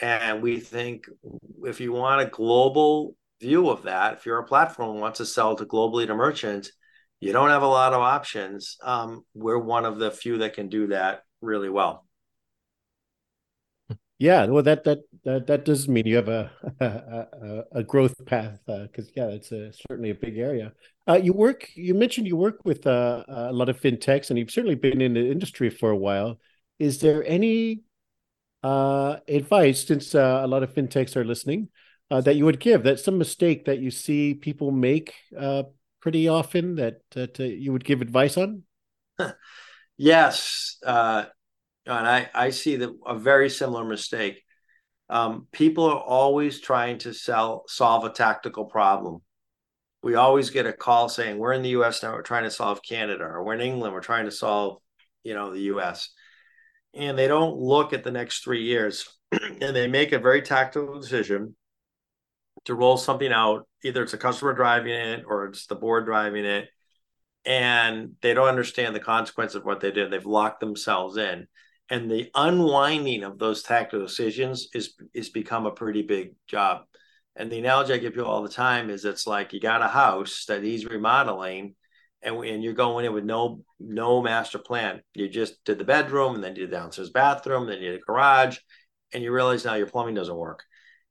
And 0.00 0.40
we 0.40 0.60
think 0.60 1.06
if 1.64 1.80
you 1.80 1.92
want 1.92 2.22
a 2.22 2.26
global 2.26 3.16
view 3.40 3.70
of 3.70 3.82
that 3.82 4.14
if 4.14 4.26
you're 4.26 4.38
a 4.38 4.44
platform 4.44 5.00
wants 5.00 5.18
to 5.18 5.26
sell 5.26 5.56
to 5.56 5.66
globally 5.66 6.06
to 6.06 6.14
merchants 6.14 6.70
you 7.22 7.32
don't 7.32 7.50
have 7.50 7.62
a 7.62 7.66
lot 7.66 7.92
of 7.92 8.00
options. 8.00 8.76
Um, 8.82 9.24
we're 9.32 9.58
one 9.58 9.84
of 9.84 9.98
the 10.00 10.10
few 10.10 10.38
that 10.38 10.54
can 10.54 10.68
do 10.68 10.88
that 10.88 11.22
really 11.42 11.68
well. 11.68 12.06
Yeah, 14.22 14.46
well, 14.46 14.62
that 14.62 14.84
that 14.84 15.00
that, 15.24 15.48
that 15.48 15.64
does 15.64 15.88
mean 15.88 16.06
you 16.06 16.14
have 16.14 16.28
a 16.28 16.48
a, 16.80 17.78
a 17.80 17.82
growth 17.82 18.24
path 18.24 18.60
because 18.66 19.08
uh, 19.08 19.12
yeah, 19.16 19.26
it's 19.26 19.50
a, 19.50 19.72
certainly 19.72 20.10
a 20.10 20.14
big 20.14 20.38
area. 20.38 20.72
Uh, 21.08 21.18
you 21.20 21.32
work. 21.32 21.68
You 21.74 21.94
mentioned 21.94 22.28
you 22.28 22.36
work 22.36 22.64
with 22.64 22.86
uh, 22.86 23.24
a 23.26 23.52
lot 23.52 23.68
of 23.68 23.80
fintechs, 23.80 24.30
and 24.30 24.38
you've 24.38 24.52
certainly 24.52 24.76
been 24.76 25.00
in 25.00 25.14
the 25.14 25.28
industry 25.28 25.70
for 25.70 25.90
a 25.90 25.96
while. 25.96 26.38
Is 26.78 27.00
there 27.00 27.24
any 27.26 27.82
uh, 28.62 29.16
advice, 29.26 29.84
since 29.84 30.14
uh, 30.14 30.42
a 30.44 30.46
lot 30.46 30.62
of 30.62 30.72
fintechs 30.72 31.16
are 31.16 31.24
listening, 31.24 31.70
uh, 32.08 32.20
that 32.20 32.36
you 32.36 32.44
would 32.44 32.60
give? 32.60 32.84
That 32.84 33.00
some 33.00 33.18
mistake 33.18 33.64
that 33.64 33.80
you 33.80 33.90
see 33.90 34.34
people 34.34 34.70
make 34.70 35.14
pretty 36.00 36.28
often 36.28 36.76
that 36.76 37.00
that 37.10 37.40
you 37.40 37.72
would 37.72 37.84
give 37.84 38.00
advice 38.02 38.36
on? 38.36 38.62
Yes, 40.02 40.78
uh, 40.84 41.26
and 41.86 42.08
I 42.08 42.28
I 42.34 42.50
see 42.50 42.74
that 42.74 42.90
a 43.06 43.16
very 43.16 43.48
similar 43.48 43.84
mistake. 43.84 44.42
Um, 45.08 45.46
people 45.52 45.84
are 45.84 45.96
always 45.96 46.60
trying 46.60 46.98
to 46.98 47.14
sell 47.14 47.62
solve 47.68 48.04
a 48.04 48.10
tactical 48.10 48.64
problem. 48.64 49.22
We 50.02 50.16
always 50.16 50.50
get 50.50 50.66
a 50.66 50.72
call 50.72 51.08
saying 51.08 51.38
we're 51.38 51.52
in 51.52 51.62
the 51.62 51.76
U.S. 51.78 52.02
now, 52.02 52.14
we're 52.14 52.22
trying 52.22 52.42
to 52.42 52.50
solve 52.50 52.80
Canada, 52.82 53.22
or 53.22 53.44
we're 53.44 53.54
in 53.54 53.60
England, 53.60 53.94
we're 53.94 54.00
trying 54.00 54.24
to 54.24 54.32
solve, 54.32 54.78
you 55.22 55.34
know, 55.34 55.52
the 55.52 55.70
U.S. 55.74 56.10
And 56.94 57.16
they 57.16 57.28
don't 57.28 57.56
look 57.56 57.92
at 57.92 58.02
the 58.02 58.10
next 58.10 58.42
three 58.42 58.64
years, 58.64 59.08
and 59.30 59.76
they 59.76 59.86
make 59.86 60.10
a 60.10 60.18
very 60.18 60.42
tactical 60.42 60.98
decision 61.00 61.54
to 62.64 62.74
roll 62.74 62.96
something 62.96 63.32
out. 63.32 63.68
Either 63.84 64.02
it's 64.02 64.14
a 64.14 64.18
customer 64.18 64.52
driving 64.52 64.94
it, 64.94 65.24
or 65.28 65.46
it's 65.46 65.66
the 65.66 65.76
board 65.76 66.06
driving 66.06 66.44
it, 66.44 66.70
and 67.44 68.12
they 68.20 68.34
don't 68.34 68.48
understand 68.48 68.94
the 68.94 69.00
consequence 69.00 69.54
of 69.54 69.64
what 69.64 69.80
they 69.80 69.90
did. 69.90 70.10
They've 70.10 70.24
locked 70.24 70.60
themselves 70.60 71.16
in. 71.16 71.46
And 71.90 72.10
the 72.10 72.30
unwinding 72.34 73.24
of 73.24 73.38
those 73.38 73.62
tactical 73.62 74.06
decisions 74.06 74.68
is 74.74 74.94
is 75.12 75.28
become 75.28 75.66
a 75.66 75.72
pretty 75.72 76.02
big 76.02 76.34
job. 76.46 76.82
And 77.34 77.50
the 77.50 77.58
analogy 77.58 77.92
I 77.92 77.98
give 77.98 78.14
people 78.14 78.30
all 78.30 78.42
the 78.42 78.48
time 78.48 78.90
is 78.90 79.04
it's 79.04 79.26
like 79.26 79.52
you 79.52 79.60
got 79.60 79.82
a 79.82 79.88
house 79.88 80.44
that 80.46 80.62
he's 80.62 80.86
remodeling 80.86 81.74
and, 82.22 82.36
and 82.44 82.62
you're 82.62 82.72
going 82.72 83.04
in 83.04 83.12
with 83.12 83.24
no 83.24 83.64
no 83.80 84.22
master 84.22 84.58
plan. 84.58 85.02
You 85.14 85.28
just 85.28 85.62
did 85.64 85.78
the 85.78 85.84
bedroom 85.84 86.34
and 86.34 86.44
then 86.44 86.54
did 86.54 86.70
the 86.70 86.76
downstairs 86.76 87.10
bathroom, 87.10 87.66
then 87.66 87.80
you 87.80 87.92
did 87.92 88.00
the 88.00 88.04
garage, 88.06 88.58
and 89.12 89.22
you 89.22 89.32
realize 89.32 89.64
now 89.64 89.74
your 89.74 89.86
plumbing 89.86 90.14
doesn't 90.14 90.36
work. 90.36 90.62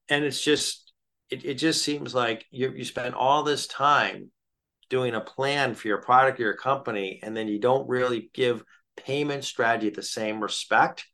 And 0.09 0.23
it's 0.23 0.41
just 0.41 0.93
it, 1.29 1.45
it 1.45 1.53
just 1.55 1.83
seems 1.83 2.15
like 2.15 2.45
you 2.49 2.71
you 2.71 2.85
spend 2.85 3.13
all 3.15 3.43
this 3.43 3.67
time 3.67 4.31
doing 4.91 5.15
a 5.15 5.21
plan 5.21 5.73
for 5.73 5.87
your 5.87 6.01
product 6.01 6.37
or 6.39 6.43
your 6.43 6.57
company, 6.57 7.21
and 7.23 7.35
then 7.35 7.47
you 7.47 7.59
don't 7.59 7.87
really 7.87 8.29
give 8.33 8.63
payment 8.97 9.45
strategy 9.45 9.89
the 9.89 10.03
same 10.03 10.43
respect. 10.43 11.05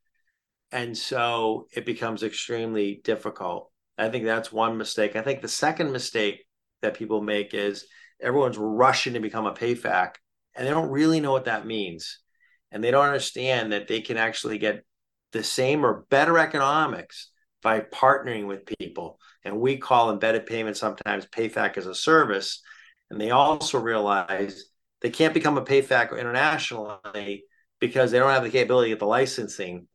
And 0.71 0.97
so 0.97 1.67
it 1.71 1.85
becomes 1.85 2.23
extremely 2.23 2.99
difficult. 3.03 3.71
I 3.95 4.09
think 4.09 4.25
that's 4.25 4.51
one 4.51 4.77
mistake. 4.77 5.15
I 5.15 5.21
think 5.21 5.41
the 5.41 5.47
second 5.47 5.91
mistake 5.91 6.43
that 6.81 6.95
people 6.95 7.21
make 7.21 7.53
is 7.53 7.85
everyone's 8.19 8.57
rushing 8.57 9.13
to 9.13 9.19
become 9.19 9.45
a 9.45 9.53
PayFac 9.53 10.15
and 10.55 10.65
they 10.65 10.71
don't 10.71 10.89
really 10.89 11.19
know 11.19 11.31
what 11.31 11.45
that 11.45 11.67
means. 11.67 12.19
And 12.71 12.83
they 12.83 12.89
don't 12.91 13.05
understand 13.05 13.71
that 13.71 13.87
they 13.87 14.01
can 14.01 14.17
actually 14.17 14.57
get 14.57 14.83
the 15.33 15.43
same 15.43 15.85
or 15.85 16.05
better 16.09 16.39
economics 16.39 17.29
by 17.61 17.81
partnering 17.81 18.47
with 18.47 18.71
people. 18.79 19.19
And 19.45 19.59
we 19.59 19.77
call 19.77 20.11
embedded 20.11 20.47
payments 20.47 20.79
sometimes 20.79 21.27
PayFac 21.27 21.77
as 21.77 21.85
a 21.85 21.95
service 21.95 22.61
and 23.09 23.19
they 23.19 23.31
also 23.31 23.79
realize 23.79 24.65
they 25.01 25.09
can't 25.09 25.33
become 25.33 25.57
a 25.57 25.63
PayFac 25.63 26.17
internationally 26.17 27.43
because 27.79 28.11
they 28.11 28.19
don't 28.19 28.31
have 28.31 28.43
the 28.43 28.49
capability 28.49 28.91
of 28.91 28.99
the 28.99 29.05
licensing 29.05 29.87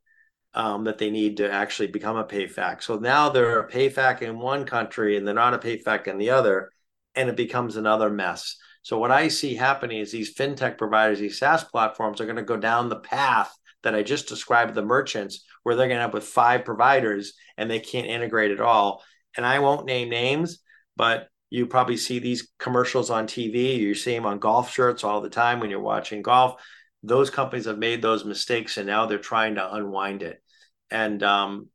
um, 0.55 0.85
that 0.85 0.99
they 0.99 1.11
need 1.11 1.39
to 1.39 1.51
actually 1.51 1.89
become 1.89 2.17
a 2.17 2.25
PayFac. 2.25 2.83
So 2.83 2.97
now 2.97 3.31
they're 3.31 3.61
a 3.61 3.71
PayFac 3.71 4.23
in 4.23 4.39
one 4.39 4.65
country 4.65 5.17
and 5.17 5.27
they're 5.27 5.35
not 5.35 5.55
a 5.55 5.59
PayFac 5.59 6.07
in 6.07 6.19
the 6.19 6.31
other, 6.31 6.71
and 7.15 7.29
it 7.29 7.37
becomes 7.37 7.77
another 7.77 8.11
mess. 8.11 8.57
So 8.83 8.99
what 8.99 9.11
I 9.11 9.29
see 9.29 9.55
happening 9.55 9.99
is 9.99 10.11
these 10.11 10.35
fintech 10.35 10.77
providers, 10.77 11.21
these 11.21 11.39
SaaS 11.39 11.65
platforms 11.65 12.21
are 12.21 12.27
going 12.27 12.37
to 12.37 12.43
go 12.43 12.57
down 12.57 12.89
the 12.89 12.97
path 12.97 13.55
that 13.83 13.95
I 13.95 14.03
just 14.03 14.29
described 14.29 14.75
the 14.75 14.83
merchants, 14.83 15.45
where 15.63 15.75
they're 15.75 15.89
going 15.89 15.99
to 15.99 16.03
have 16.03 16.15
with 16.15 16.25
five 16.25 16.65
providers 16.65 17.35
and 17.57 17.71
they 17.71 17.81
can't 17.81 18.07
integrate 18.07 18.51
at 18.51 18.61
all. 18.61 19.03
And 19.37 19.47
I 19.47 19.61
won't 19.61 19.87
name 19.87 20.09
names, 20.09 20.59
but 20.97 21.29
you 21.53 21.67
probably 21.67 21.99
see 21.99 22.19
these 22.19 22.49
commercials 22.59 23.11
on 23.11 23.27
TV. 23.27 23.77
You 23.77 23.95
see 23.95 24.15
them 24.15 24.25
on 24.25 24.39
golf 24.39 24.73
shirts 24.73 25.05
all 25.05 25.21
the 25.21 25.29
time 25.29 25.61
when 25.61 25.69
you're 25.69 25.81
watching 25.81 26.23
golf. 26.23 26.59
Those 27.03 27.29
companies 27.29 27.67
have 27.67 27.77
made 27.77 28.01
those 28.01 28.25
mistakes 28.25 28.79
and 28.79 28.87
now 28.87 29.05
they're 29.05 29.19
trying 29.19 29.57
to 29.57 29.75
unwind 29.75 30.23
it. 30.23 30.43
And 30.91 31.23
um, 31.23 31.69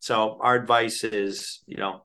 so 0.00 0.38
our 0.42 0.54
advice 0.54 1.02
is, 1.02 1.62
you 1.66 1.78
know, 1.78 2.04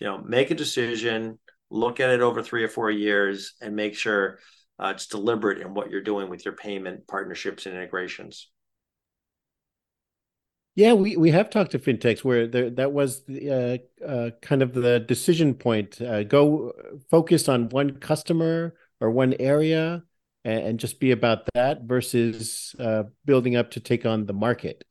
you 0.00 0.08
know, 0.08 0.18
make 0.18 0.50
a 0.50 0.56
decision, 0.56 1.38
look 1.70 2.00
at 2.00 2.10
it 2.10 2.20
over 2.20 2.42
three 2.42 2.64
or 2.64 2.68
four 2.68 2.90
years, 2.90 3.54
and 3.62 3.76
make 3.76 3.94
sure 3.94 4.40
uh, 4.80 4.88
it's 4.88 5.06
deliberate 5.06 5.60
in 5.60 5.72
what 5.72 5.88
you're 5.88 6.02
doing 6.02 6.28
with 6.28 6.44
your 6.44 6.56
payment 6.56 7.06
partnerships 7.06 7.66
and 7.66 7.76
integrations. 7.76 8.50
Yeah, 10.76 10.94
we, 10.94 11.16
we 11.16 11.30
have 11.30 11.50
talked 11.50 11.70
to 11.72 11.78
fintechs 11.78 12.24
where 12.24 12.48
there, 12.48 12.68
that 12.70 12.92
was 12.92 13.22
uh, 13.28 13.78
uh, 14.04 14.30
kind 14.42 14.60
of 14.60 14.74
the 14.74 14.98
decision 14.98 15.54
point. 15.54 16.00
Uh, 16.00 16.24
go 16.24 16.72
focus 17.10 17.48
on 17.48 17.68
one 17.68 17.98
customer 17.98 18.74
or 19.00 19.10
one 19.10 19.34
area 19.38 20.02
and, 20.44 20.66
and 20.66 20.80
just 20.80 20.98
be 20.98 21.12
about 21.12 21.48
that 21.54 21.82
versus 21.82 22.74
uh, 22.80 23.04
building 23.24 23.54
up 23.54 23.70
to 23.72 23.80
take 23.80 24.04
on 24.04 24.26
the 24.26 24.32
market. 24.32 24.84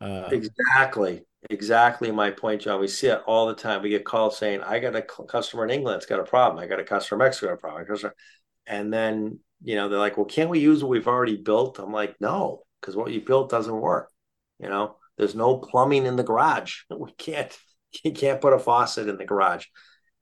Uh, 0.00 0.28
exactly. 0.30 1.24
Exactly 1.48 2.12
my 2.12 2.30
point, 2.30 2.60
John. 2.62 2.80
We 2.80 2.86
see 2.86 3.08
it 3.08 3.22
all 3.26 3.46
the 3.46 3.54
time. 3.54 3.82
We 3.82 3.88
get 3.88 4.04
calls 4.04 4.38
saying, 4.38 4.60
I 4.60 4.78
got 4.78 4.94
a 4.94 5.02
customer 5.02 5.64
in 5.64 5.70
England, 5.70 5.96
it's 5.96 6.06
got 6.06 6.20
a 6.20 6.24
problem. 6.24 6.62
I 6.62 6.66
got 6.66 6.80
a 6.80 6.84
customer 6.84 7.24
in 7.24 7.26
Mexico, 7.26 7.48
Got 7.48 7.54
a 7.54 7.56
problem. 7.56 8.12
And 8.66 8.92
then, 8.92 9.40
you 9.62 9.74
know, 9.74 9.88
they're 9.88 9.98
like, 9.98 10.16
well, 10.18 10.26
can't 10.26 10.50
we 10.50 10.60
use 10.60 10.84
what 10.84 10.90
we've 10.90 11.08
already 11.08 11.36
built? 11.36 11.78
I'm 11.78 11.92
like, 11.92 12.14
no, 12.20 12.62
because 12.80 12.94
what 12.94 13.10
you 13.10 13.22
built 13.22 13.50
doesn't 13.50 13.74
work. 13.74 14.10
You 14.58 14.68
know, 14.68 14.96
there's 15.20 15.34
no 15.34 15.58
plumbing 15.58 16.06
in 16.06 16.16
the 16.16 16.22
garage. 16.22 16.78
We 16.98 17.12
can't 17.12 17.56
you 18.04 18.12
can't 18.12 18.40
put 18.40 18.54
a 18.54 18.58
faucet 18.58 19.08
in 19.08 19.18
the 19.18 19.24
garage. 19.24 19.66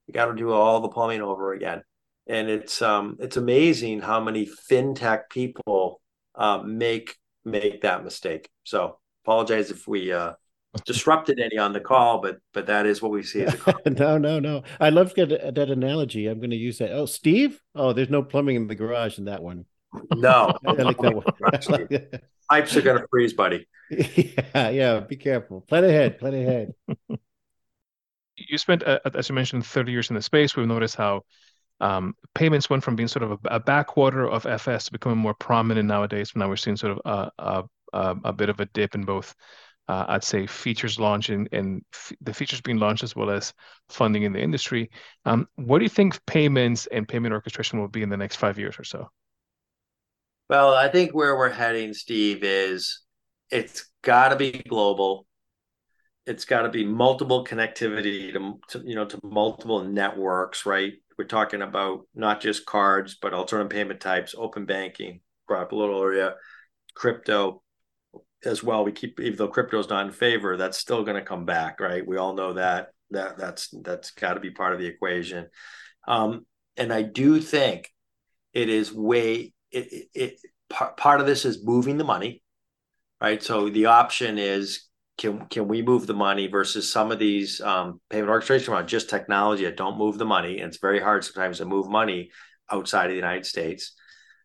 You 0.07 0.15
got 0.15 0.27
to 0.27 0.35
do 0.35 0.51
all 0.51 0.81
the 0.81 0.89
plumbing 0.89 1.23
over 1.23 1.53
again. 1.53 1.83
And 2.27 2.51
it's 2.51 2.83
um 2.83 3.17
it's 3.21 3.37
amazing 3.37 4.01
how 4.01 4.21
many 4.21 4.49
fintech 4.71 5.31
people 5.31 6.01
uh, 6.35 6.59
make 6.65 7.15
make 7.45 7.83
that 7.83 8.05
mistake. 8.05 8.49
So 8.65 8.99
apologize 9.25 9.71
if 9.71 9.87
we 9.87 10.13
uh, 10.13 10.33
disrupted 10.85 11.39
any 11.39 11.59
on 11.59 11.73
the 11.73 11.81
call, 11.81 12.21
but 12.21 12.39
but 12.53 12.67
that 12.67 12.85
is 12.85 13.01
what 13.01 13.13
we 13.13 13.23
see 13.23 13.43
as 13.43 13.55
a 13.55 13.91
no, 13.91 14.19
no, 14.19 14.41
no. 14.41 14.65
I 14.81 14.91
love 14.91 15.15
that, 15.15 15.55
that 15.55 15.71
analogy. 15.71 16.27
I'm 16.27 16.39
going 16.39 16.51
to 16.51 16.57
use 16.57 16.79
that. 16.79 16.93
Oh, 16.93 17.07
Steve. 17.07 17.61
Oh, 17.75 17.93
there's 17.93 18.11
no 18.11 18.23
plumbing 18.23 18.57
in 18.57 18.67
the 18.67 18.75
garage 18.75 19.19
in 19.19 19.27
that 19.27 19.43
one. 19.43 19.65
No, 20.15 20.57
I 20.67 20.73
like 20.73 20.99
that 20.99 21.15
one. 21.15 22.21
Pipes 22.51 22.77
are 22.77 22.83
going 22.83 23.01
to 23.01 23.07
freeze, 23.09 23.35
buddy. 23.35 23.67
Yeah, 23.91 24.71
yeah. 24.71 25.01
Be 25.01 25.17
careful. 25.17 25.63
Plan 25.63 25.85
ahead. 25.85 26.19
Plan 26.19 26.35
ahead. 26.35 26.75
you 28.37 28.59
spent, 28.59 28.83
uh, 28.83 29.01
as 29.15 29.29
you 29.29 29.35
mentioned, 29.35 29.67
30 29.67 29.93
years 29.93 30.11
in 30.11 30.17
the 30.17 30.23
space. 30.23 30.57
We've 30.57 30.67
noticed 30.67 30.97
how 30.97 31.23
um, 31.81 32.15
payments 32.35 32.71
went 32.71 32.83
from 32.83 32.97
being 32.97 33.09
sort 33.09 33.23
of 33.23 33.33
a, 33.33 33.57
a, 33.57 33.61
backwater 33.61 34.29
of 34.29 34.47
FS 34.47 34.87
to 34.87 34.93
becoming 34.93 35.19
more 35.19 35.35
prominent 35.35 35.87
nowadays. 35.87 36.33
Now 36.35 36.49
we're 36.49 36.57
seeing 36.57 36.77
sort 36.77 36.99
of 36.99 37.31
a, 37.39 37.65
a, 37.93 38.17
a 38.25 38.33
bit 38.33 38.49
of 38.49 38.61
a 38.61 38.67
dip 38.67 38.95
in 38.95 39.05
both, 39.05 39.35
uh, 39.87 40.07
I'd 40.09 40.25
say, 40.25 40.47
features 40.47 40.99
launching 40.99 41.49
and 41.53 41.83
f- 41.95 42.13
the 42.21 42.35
features 42.35 42.61
being 42.61 42.79
launched 42.79 43.05
as 43.05 43.15
well 43.15 43.31
as 43.31 43.53
funding 43.89 44.25
in 44.25 44.33
the 44.33 44.41
industry. 44.41 44.91
Um, 45.25 45.47
what 45.55 45.79
do 45.79 45.85
you 45.85 45.91
think 45.91 46.25
payments 46.27 46.87
and 46.87 47.07
payment 47.07 47.33
orchestration 47.33 47.79
will 47.79 47.89
be 47.89 48.03
in 48.03 48.09
the 48.09 48.17
next 48.17 48.37
five 48.37 48.59
years 48.59 48.77
or 48.79 48.85
so? 48.85 49.09
Well, 50.49 50.73
I 50.73 50.89
think 50.89 51.15
where 51.15 51.37
we're 51.37 51.51
heading, 51.51 51.93
Steve, 51.93 52.43
is 52.43 53.03
it's 53.51 53.91
got 54.03 54.31
to 54.31 54.37
be 54.37 54.51
global. 54.53 55.27
It's 56.27 56.47
got 56.47 56.63
to 56.63 56.71
be 56.71 56.85
multiple 56.85 57.45
connectivity 57.45 58.33
to, 58.33 58.59
to, 58.71 58.83
you 58.87 58.95
know 58.95 59.05
to 59.05 59.21
multiple 59.23 59.85
networks, 59.85 60.65
right? 60.65 60.95
We're 61.19 61.27
talking 61.27 61.61
about 61.63 62.07
not 62.15 62.41
just 62.41 62.65
cards, 62.65 63.19
but 63.21 63.35
alternative 63.35 63.71
payment 63.71 64.01
types, 64.01 64.35
open 64.37 64.65
banking, 64.65 65.21
little 65.51 66.03
area, 66.03 66.35
crypto 66.95 67.63
as 68.45 68.63
well. 68.63 68.85
We 68.85 68.93
keep 68.93 69.21
even 69.21 69.37
though 69.37 69.49
crypto 69.49 69.79
is 69.79 69.89
not 69.91 70.07
in 70.07 70.13
favor, 70.13 70.57
that's 70.57 70.79
still 70.79 71.05
going 71.05 71.17
to 71.17 71.23
come 71.23 71.45
back, 71.45 71.81
right? 71.81 72.07
We 72.07 72.17
all 72.17 72.35
know 72.35 72.55
that 72.55 72.89
that 73.11 73.37
that's 73.37 73.69
that's 73.83 74.13
got 74.13 74.35
to 74.35 74.41
be 74.41 74.51
part 74.51 74.73
of 74.73 74.81
the 74.81 74.87
equation. 74.87 75.49
Um, 76.07 76.47
and 76.77 76.91
I 76.91 77.03
do 77.03 77.41
think 77.41 77.93
it 78.55 78.71
is 78.71 78.93
way 78.93 79.53
it, 79.71 80.09
it, 80.15 80.41
part, 80.69 80.97
part 80.97 81.21
of 81.21 81.27
this 81.27 81.45
is 81.45 81.65
moving 81.65 81.99
the 81.99 82.05
money, 82.05 82.43
right? 83.21 83.43
So 83.43 83.69
the 83.69 83.87
option 83.87 84.39
is 84.39 84.89
can 85.19 85.47
can 85.47 85.67
we 85.69 85.83
move 85.83 86.07
the 86.07 86.15
money 86.15 86.47
versus 86.47 86.91
some 86.91 87.11
of 87.11 87.19
these 87.19 87.61
um, 87.61 88.01
payment 88.09 88.31
orchestration 88.31 88.73
around 88.73 88.89
just 88.89 89.11
technology 89.11 89.65
that 89.65 89.77
don't 89.77 89.99
move 89.99 90.17
the 90.17 90.25
money, 90.25 90.59
and 90.59 90.69
it's 90.69 90.79
very 90.79 91.01
hard 91.01 91.25
sometimes 91.25 91.59
to 91.59 91.65
move 91.65 91.89
money 91.89 92.31
outside 92.71 93.07
of 93.07 93.11
the 93.11 93.17
United 93.17 93.45
States 93.45 93.95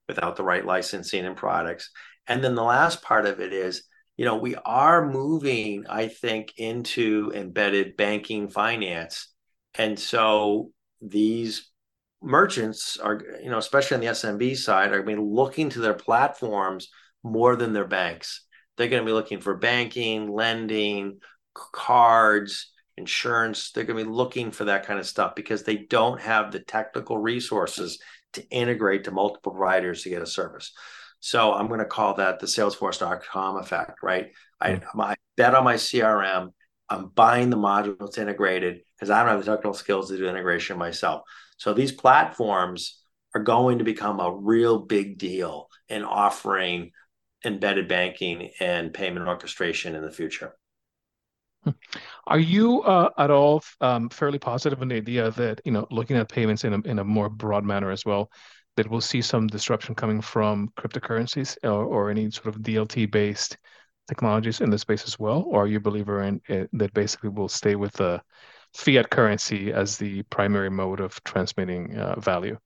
without 0.08 0.36
the 0.36 0.44
right 0.44 0.66
licensing 0.66 1.26
and 1.26 1.38
products. 1.38 1.92
And 2.28 2.44
then 2.44 2.56
the 2.56 2.64
last 2.64 3.02
part 3.02 3.26
of 3.26 3.40
it 3.40 3.54
is, 3.54 3.84
you 4.18 4.26
know, 4.26 4.38
we 4.38 4.56
are 4.56 5.10
moving, 5.10 5.86
I 5.90 6.08
think, 6.08 6.54
into 6.58 7.32
embedded 7.36 7.96
banking 7.96 8.50
finance, 8.50 9.32
and 9.76 10.00
so 10.00 10.72
these 11.02 11.70
merchants 12.24 12.98
are, 12.98 13.22
you 13.44 13.50
know, 13.50 13.58
especially 13.58 13.96
on 13.96 14.02
the 14.02 14.08
SMB 14.08 14.58
side, 14.58 14.92
are 14.92 15.04
going 15.04 15.18
to 15.18 15.22
be 15.22 15.28
looking 15.28 15.70
to 15.72 15.80
their 15.80 15.94
platforms 15.94 16.90
more 17.24 17.56
than 17.56 17.74
their 17.74 17.88
banks. 17.88 18.46
They're 18.78 18.88
going 18.88 19.04
to 19.04 19.06
be 19.06 19.14
looking 19.14 19.40
for 19.40 19.56
banking, 19.58 20.32
lending, 20.32 21.20
cards, 21.54 22.72
insurance. 22.98 23.72
They're 23.72 23.84
going 23.84 24.00
to 24.00 24.06
be 24.06 24.10
looking 24.10 24.52
for 24.52 24.66
that 24.66 24.86
kind 24.86 25.00
of 25.00 25.06
stuff 25.06 25.36
because 25.36 25.64
they 25.64 25.78
don't 25.78 26.20
have 26.22 26.52
the 26.52 26.60
technical 26.60 27.18
resources 27.18 28.00
to 28.34 28.48
integrate 28.50 29.04
to 29.04 29.12
multiple 29.12 29.52
providers 29.52 30.04
to 30.04 30.10
get 30.10 30.22
a 30.22 30.28
service. 30.28 30.72
So 31.20 31.54
I'm 31.54 31.68
going 31.68 31.80
to 31.80 31.86
call 31.86 32.16
that 32.16 32.40
the 32.40 32.48
Salesforce.com 32.48 33.58
effect, 33.58 34.00
right? 34.02 34.32
Mm-hmm. 34.62 35.02
I, 35.02 35.12
I 35.12 35.16
bet 35.38 35.56
on 35.56 35.64
my 35.64 35.76
CRM. 35.76 36.50
I'm 36.90 37.08
buying 37.08 37.50
the 37.50 37.58
module 37.58 37.98
that's 37.98 38.18
integrated 38.18 38.82
because 38.96 39.10
I 39.10 39.20
don't 39.20 39.32
have 39.32 39.46
the 39.46 39.52
technical 39.52 39.74
skills 39.74 40.10
to 40.10 40.18
do 40.18 40.28
integration 40.28 40.78
myself. 40.78 41.22
So 41.58 41.74
these 41.74 41.92
platforms 41.92 43.00
are 43.36 43.42
going 43.42 43.80
to 43.80 43.84
become 43.84 44.20
a 44.20 44.36
real 44.36 44.80
big 44.80 45.18
deal 45.18 45.68
in 45.90 46.04
offering 46.04 46.92
embedded 47.46 47.88
banking 47.88 48.52
and 48.60 48.94
payment 48.94 49.28
orchestration 49.28 49.96
in 49.96 50.04
the 50.04 50.12
future. 50.12 50.56
Are 52.28 52.40
you 52.40 52.82
uh, 52.82 53.10
at 53.18 53.32
all 53.32 53.64
um, 53.82 54.10
fairly 54.10 54.40
positive 54.40 54.82
on 54.82 54.90
the 54.90 54.96
idea 54.96 55.32
that 55.32 55.62
you 55.64 55.72
know 55.72 55.88
looking 55.92 56.18
at 56.18 56.30
payments 56.30 56.64
in 56.64 56.74
a, 56.74 56.80
in 56.82 57.00
a 57.00 57.04
more 57.04 57.30
broad 57.30 57.64
manner 57.64 57.92
as 57.92 58.06
well, 58.06 58.30
that 58.76 58.90
we'll 58.90 59.02
see 59.02 59.22
some 59.22 59.48
disruption 59.48 59.96
coming 59.96 60.22
from 60.22 60.70
cryptocurrencies 60.78 61.58
or, 61.64 61.86
or 61.86 62.10
any 62.10 62.30
sort 62.32 62.48
of 62.48 62.62
DLT 62.62 63.10
based 63.12 63.58
technologies 64.08 64.62
in 64.62 64.70
the 64.70 64.78
space 64.78 65.04
as 65.06 65.18
well, 65.18 65.44
or 65.48 65.64
are 65.64 65.68
you 65.68 65.78
a 65.78 65.82
believer 65.82 66.24
in 66.24 66.42
it, 66.48 66.70
that 66.74 66.94
basically 66.94 67.30
we'll 67.30 67.48
stay 67.48 67.76
with 67.76 67.94
the 67.94 68.22
fiat 68.74 69.10
currency 69.10 69.72
as 69.72 69.98
the 69.98 70.24
primary 70.24 70.70
mode 70.70 71.00
of 71.00 71.24
transmitting 71.24 71.98
uh, 71.98 72.20
value? 72.20 72.58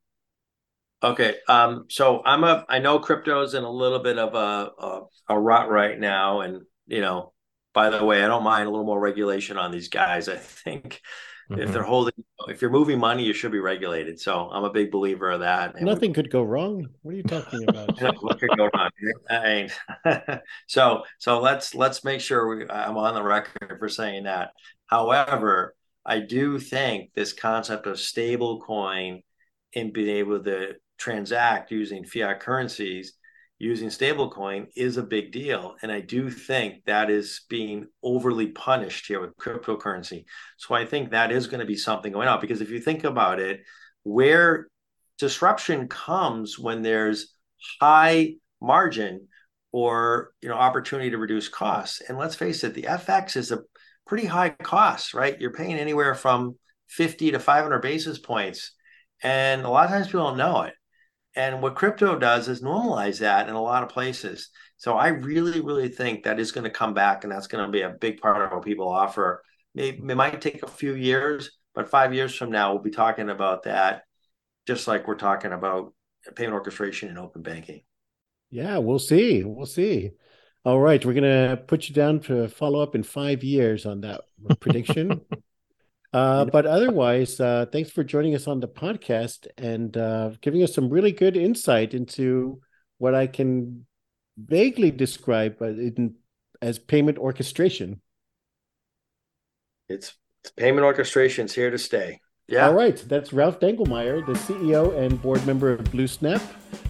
Okay, 1.04 1.36
um, 1.48 1.86
so 1.90 2.24
I'm 2.26 2.44
a 2.44 2.66
I 2.68 2.80
know 2.80 2.98
crypto's 2.98 3.54
in 3.54 3.64
a 3.64 3.70
little 3.70 4.00
bit 4.00 4.18
of 4.18 4.34
a, 4.34 4.72
a 4.84 5.02
a 5.30 5.40
rut 5.40 5.70
right 5.70 6.00
now, 6.00 6.42
and 6.42 6.64
you 6.88 7.02
know, 7.02 7.34
by 7.74 7.92
the 7.92 8.04
way, 8.04 8.24
I 8.24 8.28
don't 8.28 8.44
mind 8.44 8.68
a 8.68 8.72
little 8.72 8.86
more 8.86 9.00
regulation 9.00 9.58
on 9.58 9.72
these 9.72 9.90
guys. 9.90 10.28
I 10.28 10.38
think 10.38 11.00
mm-hmm. 11.52 11.62
if 11.62 11.72
they're 11.72 11.84
holding, 11.84 12.16
if 12.48 12.64
you're 12.64 12.72
moving 12.72 12.98
money, 12.98 13.24
you 13.24 13.34
should 13.34 13.52
be 13.52 13.60
regulated. 13.60 14.20
So 14.20 14.50
I'm 14.52 14.64
a 14.64 14.72
big 14.72 14.90
believer 14.90 15.30
of 15.30 15.42
that. 15.42 15.76
And 15.76 15.86
Nothing 15.86 16.10
we, 16.10 16.16
could 16.16 16.32
go 16.32 16.42
wrong. 16.42 16.88
What 17.04 17.14
are 17.14 17.18
you 17.18 17.24
talking 17.24 17.64
about? 17.68 18.02
what 18.24 18.40
could 18.40 18.58
go 18.58 18.68
wrong? 18.74 18.90
I 19.30 19.70
mean, 20.06 20.40
so 20.68 21.04
so 21.20 21.40
let's 21.40 21.76
let's 21.76 22.04
make 22.04 22.22
sure 22.22 22.58
we, 22.58 22.68
I'm 22.68 22.98
on 22.98 23.14
the 23.14 23.22
record 23.22 23.78
for 23.78 23.88
saying 23.88 24.24
that. 24.24 24.50
However, 24.88 25.76
I 26.08 26.22
do 26.22 26.58
think 26.58 27.12
this 27.14 27.34
concept 27.34 27.86
of 27.86 28.00
stable 28.00 28.62
coin 28.62 29.22
and 29.76 29.94
being 29.94 30.16
able 30.18 30.42
to 30.44 30.76
transact 30.98 31.72
using 31.72 32.06
fiat 32.06 32.40
currencies 32.40 33.14
using 33.60 33.90
stablecoin 33.90 34.68
is 34.76 34.98
a 34.98 35.04
big 35.04 35.32
deal. 35.32 35.76
And 35.82 35.92
I 35.92 36.00
do 36.00 36.30
think 36.30 36.86
that 36.86 37.10
is 37.10 37.42
being 37.50 37.88
overly 38.04 38.48
punished 38.48 39.08
here 39.08 39.20
with 39.20 39.36
cryptocurrency. 39.38 40.26
So 40.58 40.76
I 40.76 40.86
think 40.86 41.12
that 41.12 41.32
is 41.32 41.48
going 41.48 41.60
to 41.60 41.66
be 41.66 41.76
something 41.76 42.12
going 42.12 42.28
on 42.28 42.40
because 42.40 42.62
if 42.62 42.70
you 42.70 42.80
think 42.80 43.04
about 43.04 43.40
it, 43.40 43.62
where 44.04 44.68
disruption 45.18 45.88
comes 45.88 46.60
when 46.60 46.84
there's 46.84 47.34
high 47.82 48.36
margin 48.62 49.28
or 49.72 50.32
you 50.42 50.50
know 50.50 50.56
opportunity 50.56 51.10
to 51.10 51.18
reduce 51.18 51.50
costs. 51.50 52.02
And 52.08 52.18
let's 52.18 52.36
face 52.36 52.64
it, 52.64 52.74
the 52.74 52.84
FX 52.84 53.36
is 53.36 53.52
a 53.52 53.64
pretty 54.08 54.26
high 54.26 54.50
costs, 54.50 55.14
right? 55.14 55.40
You're 55.40 55.54
paying 55.54 55.76
anywhere 55.76 56.16
from 56.16 56.56
50 56.88 57.32
to 57.32 57.40
500 57.40 57.82
basis 57.82 58.18
points. 58.18 58.74
And 59.22 59.64
a 59.64 59.70
lot 59.70 59.86
of 59.86 59.92
times 59.92 60.08
people 60.08 60.28
don't 60.28 60.38
know 60.38 60.62
it. 60.62 60.74
And 61.36 61.62
what 61.62 61.76
crypto 61.76 62.18
does 62.18 62.48
is 62.48 62.62
normalize 62.62 63.20
that 63.20 63.48
in 63.48 63.54
a 63.54 63.62
lot 63.62 63.84
of 63.84 63.90
places. 63.90 64.50
So 64.78 64.96
I 64.96 65.10
really, 65.10 65.62
really 65.62 65.90
think 65.90 66.24
that 66.24 66.40
is 66.40 66.52
going 66.52 66.64
to 66.64 66.70
come 66.70 66.94
back, 66.94 67.24
and 67.24 67.32
that's 67.32 67.48
going 67.48 67.66
to 67.66 67.72
be 67.72 67.82
a 67.82 67.90
big 67.90 68.22
part 68.22 68.42
of 68.42 68.52
what 68.52 68.66
people 68.66 68.88
offer. 68.88 69.44
Maybe 69.76 69.98
it 69.98 70.16
might 70.16 70.42
take 70.42 70.64
a 70.64 70.68
few 70.68 70.96
years, 70.96 71.52
but 71.76 71.90
five 71.90 72.14
years 72.14 72.34
from 72.34 72.52
now, 72.52 72.74
we'll 72.74 72.82
be 72.82 72.90
talking 72.90 73.30
about 73.30 73.64
that, 73.64 74.04
just 74.66 74.88
like 74.88 75.08
we're 75.08 75.16
talking 75.16 75.52
about 75.52 75.94
payment 76.36 76.54
orchestration 76.54 77.10
and 77.10 77.20
open 77.20 77.44
banking. 77.44 77.82
Yeah, 78.50 78.78
we'll 78.78 79.00
see. 79.00 79.44
We'll 79.44 79.66
see. 79.66 80.12
All 80.68 80.82
right, 80.82 81.04
we're 81.06 81.14
gonna 81.14 81.56
put 81.56 81.88
you 81.88 81.96
down 81.96 82.20
to 82.24 82.50
follow 82.50 82.82
up 82.82 82.94
in 82.94 83.02
five 83.02 83.42
years 83.42 83.86
on 83.86 84.02
that 84.02 84.22
prediction. 84.60 85.22
Uh, 86.14 86.46
but 86.46 86.66
otherwise, 86.66 87.38
uh, 87.40 87.66
thanks 87.70 87.92
for 87.92 88.02
joining 88.02 88.34
us 88.34 88.48
on 88.48 88.62
the 88.62 88.68
podcast 88.68 89.46
and 89.58 89.96
uh, 89.98 90.32
giving 90.40 90.64
us 90.64 90.74
some 90.74 90.90
really 90.90 91.12
good 91.12 91.36
insight 91.36 91.94
into 91.94 92.62
what 92.98 93.14
I 93.14 93.28
can 93.28 93.86
vaguely 94.38 94.90
describe 94.90 95.62
in, 95.62 96.16
as 96.62 96.80
payment 96.80 97.18
orchestration. 97.18 98.02
It's, 99.90 100.14
it's 100.44 100.52
payment 100.52 100.86
orchestration 100.86 101.46
is 101.46 101.54
here 101.54 101.70
to 101.70 101.78
stay. 101.78 102.22
Yeah. 102.48 102.68
All 102.68 102.74
right. 102.74 102.96
That's 103.10 103.34
Ralph 103.34 103.60
Dangelmaier, 103.60 104.26
the 104.26 104.34
CEO 104.34 104.98
and 104.98 105.22
board 105.22 105.46
member 105.46 105.74
of 105.74 105.82
BlueSnap. 105.86 106.42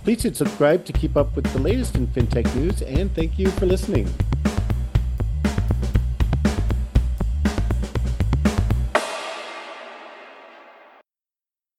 Please 0.04 0.22
hit 0.22 0.38
subscribe 0.38 0.86
to 0.86 0.94
keep 0.94 1.18
up 1.18 1.36
with 1.36 1.52
the 1.52 1.60
latest 1.60 1.96
in 1.96 2.06
fintech 2.08 2.54
news, 2.56 2.84
and 2.84 3.14
thank 3.16 3.40
you 3.40 3.50
for 3.52 3.66
listening. 3.66 4.08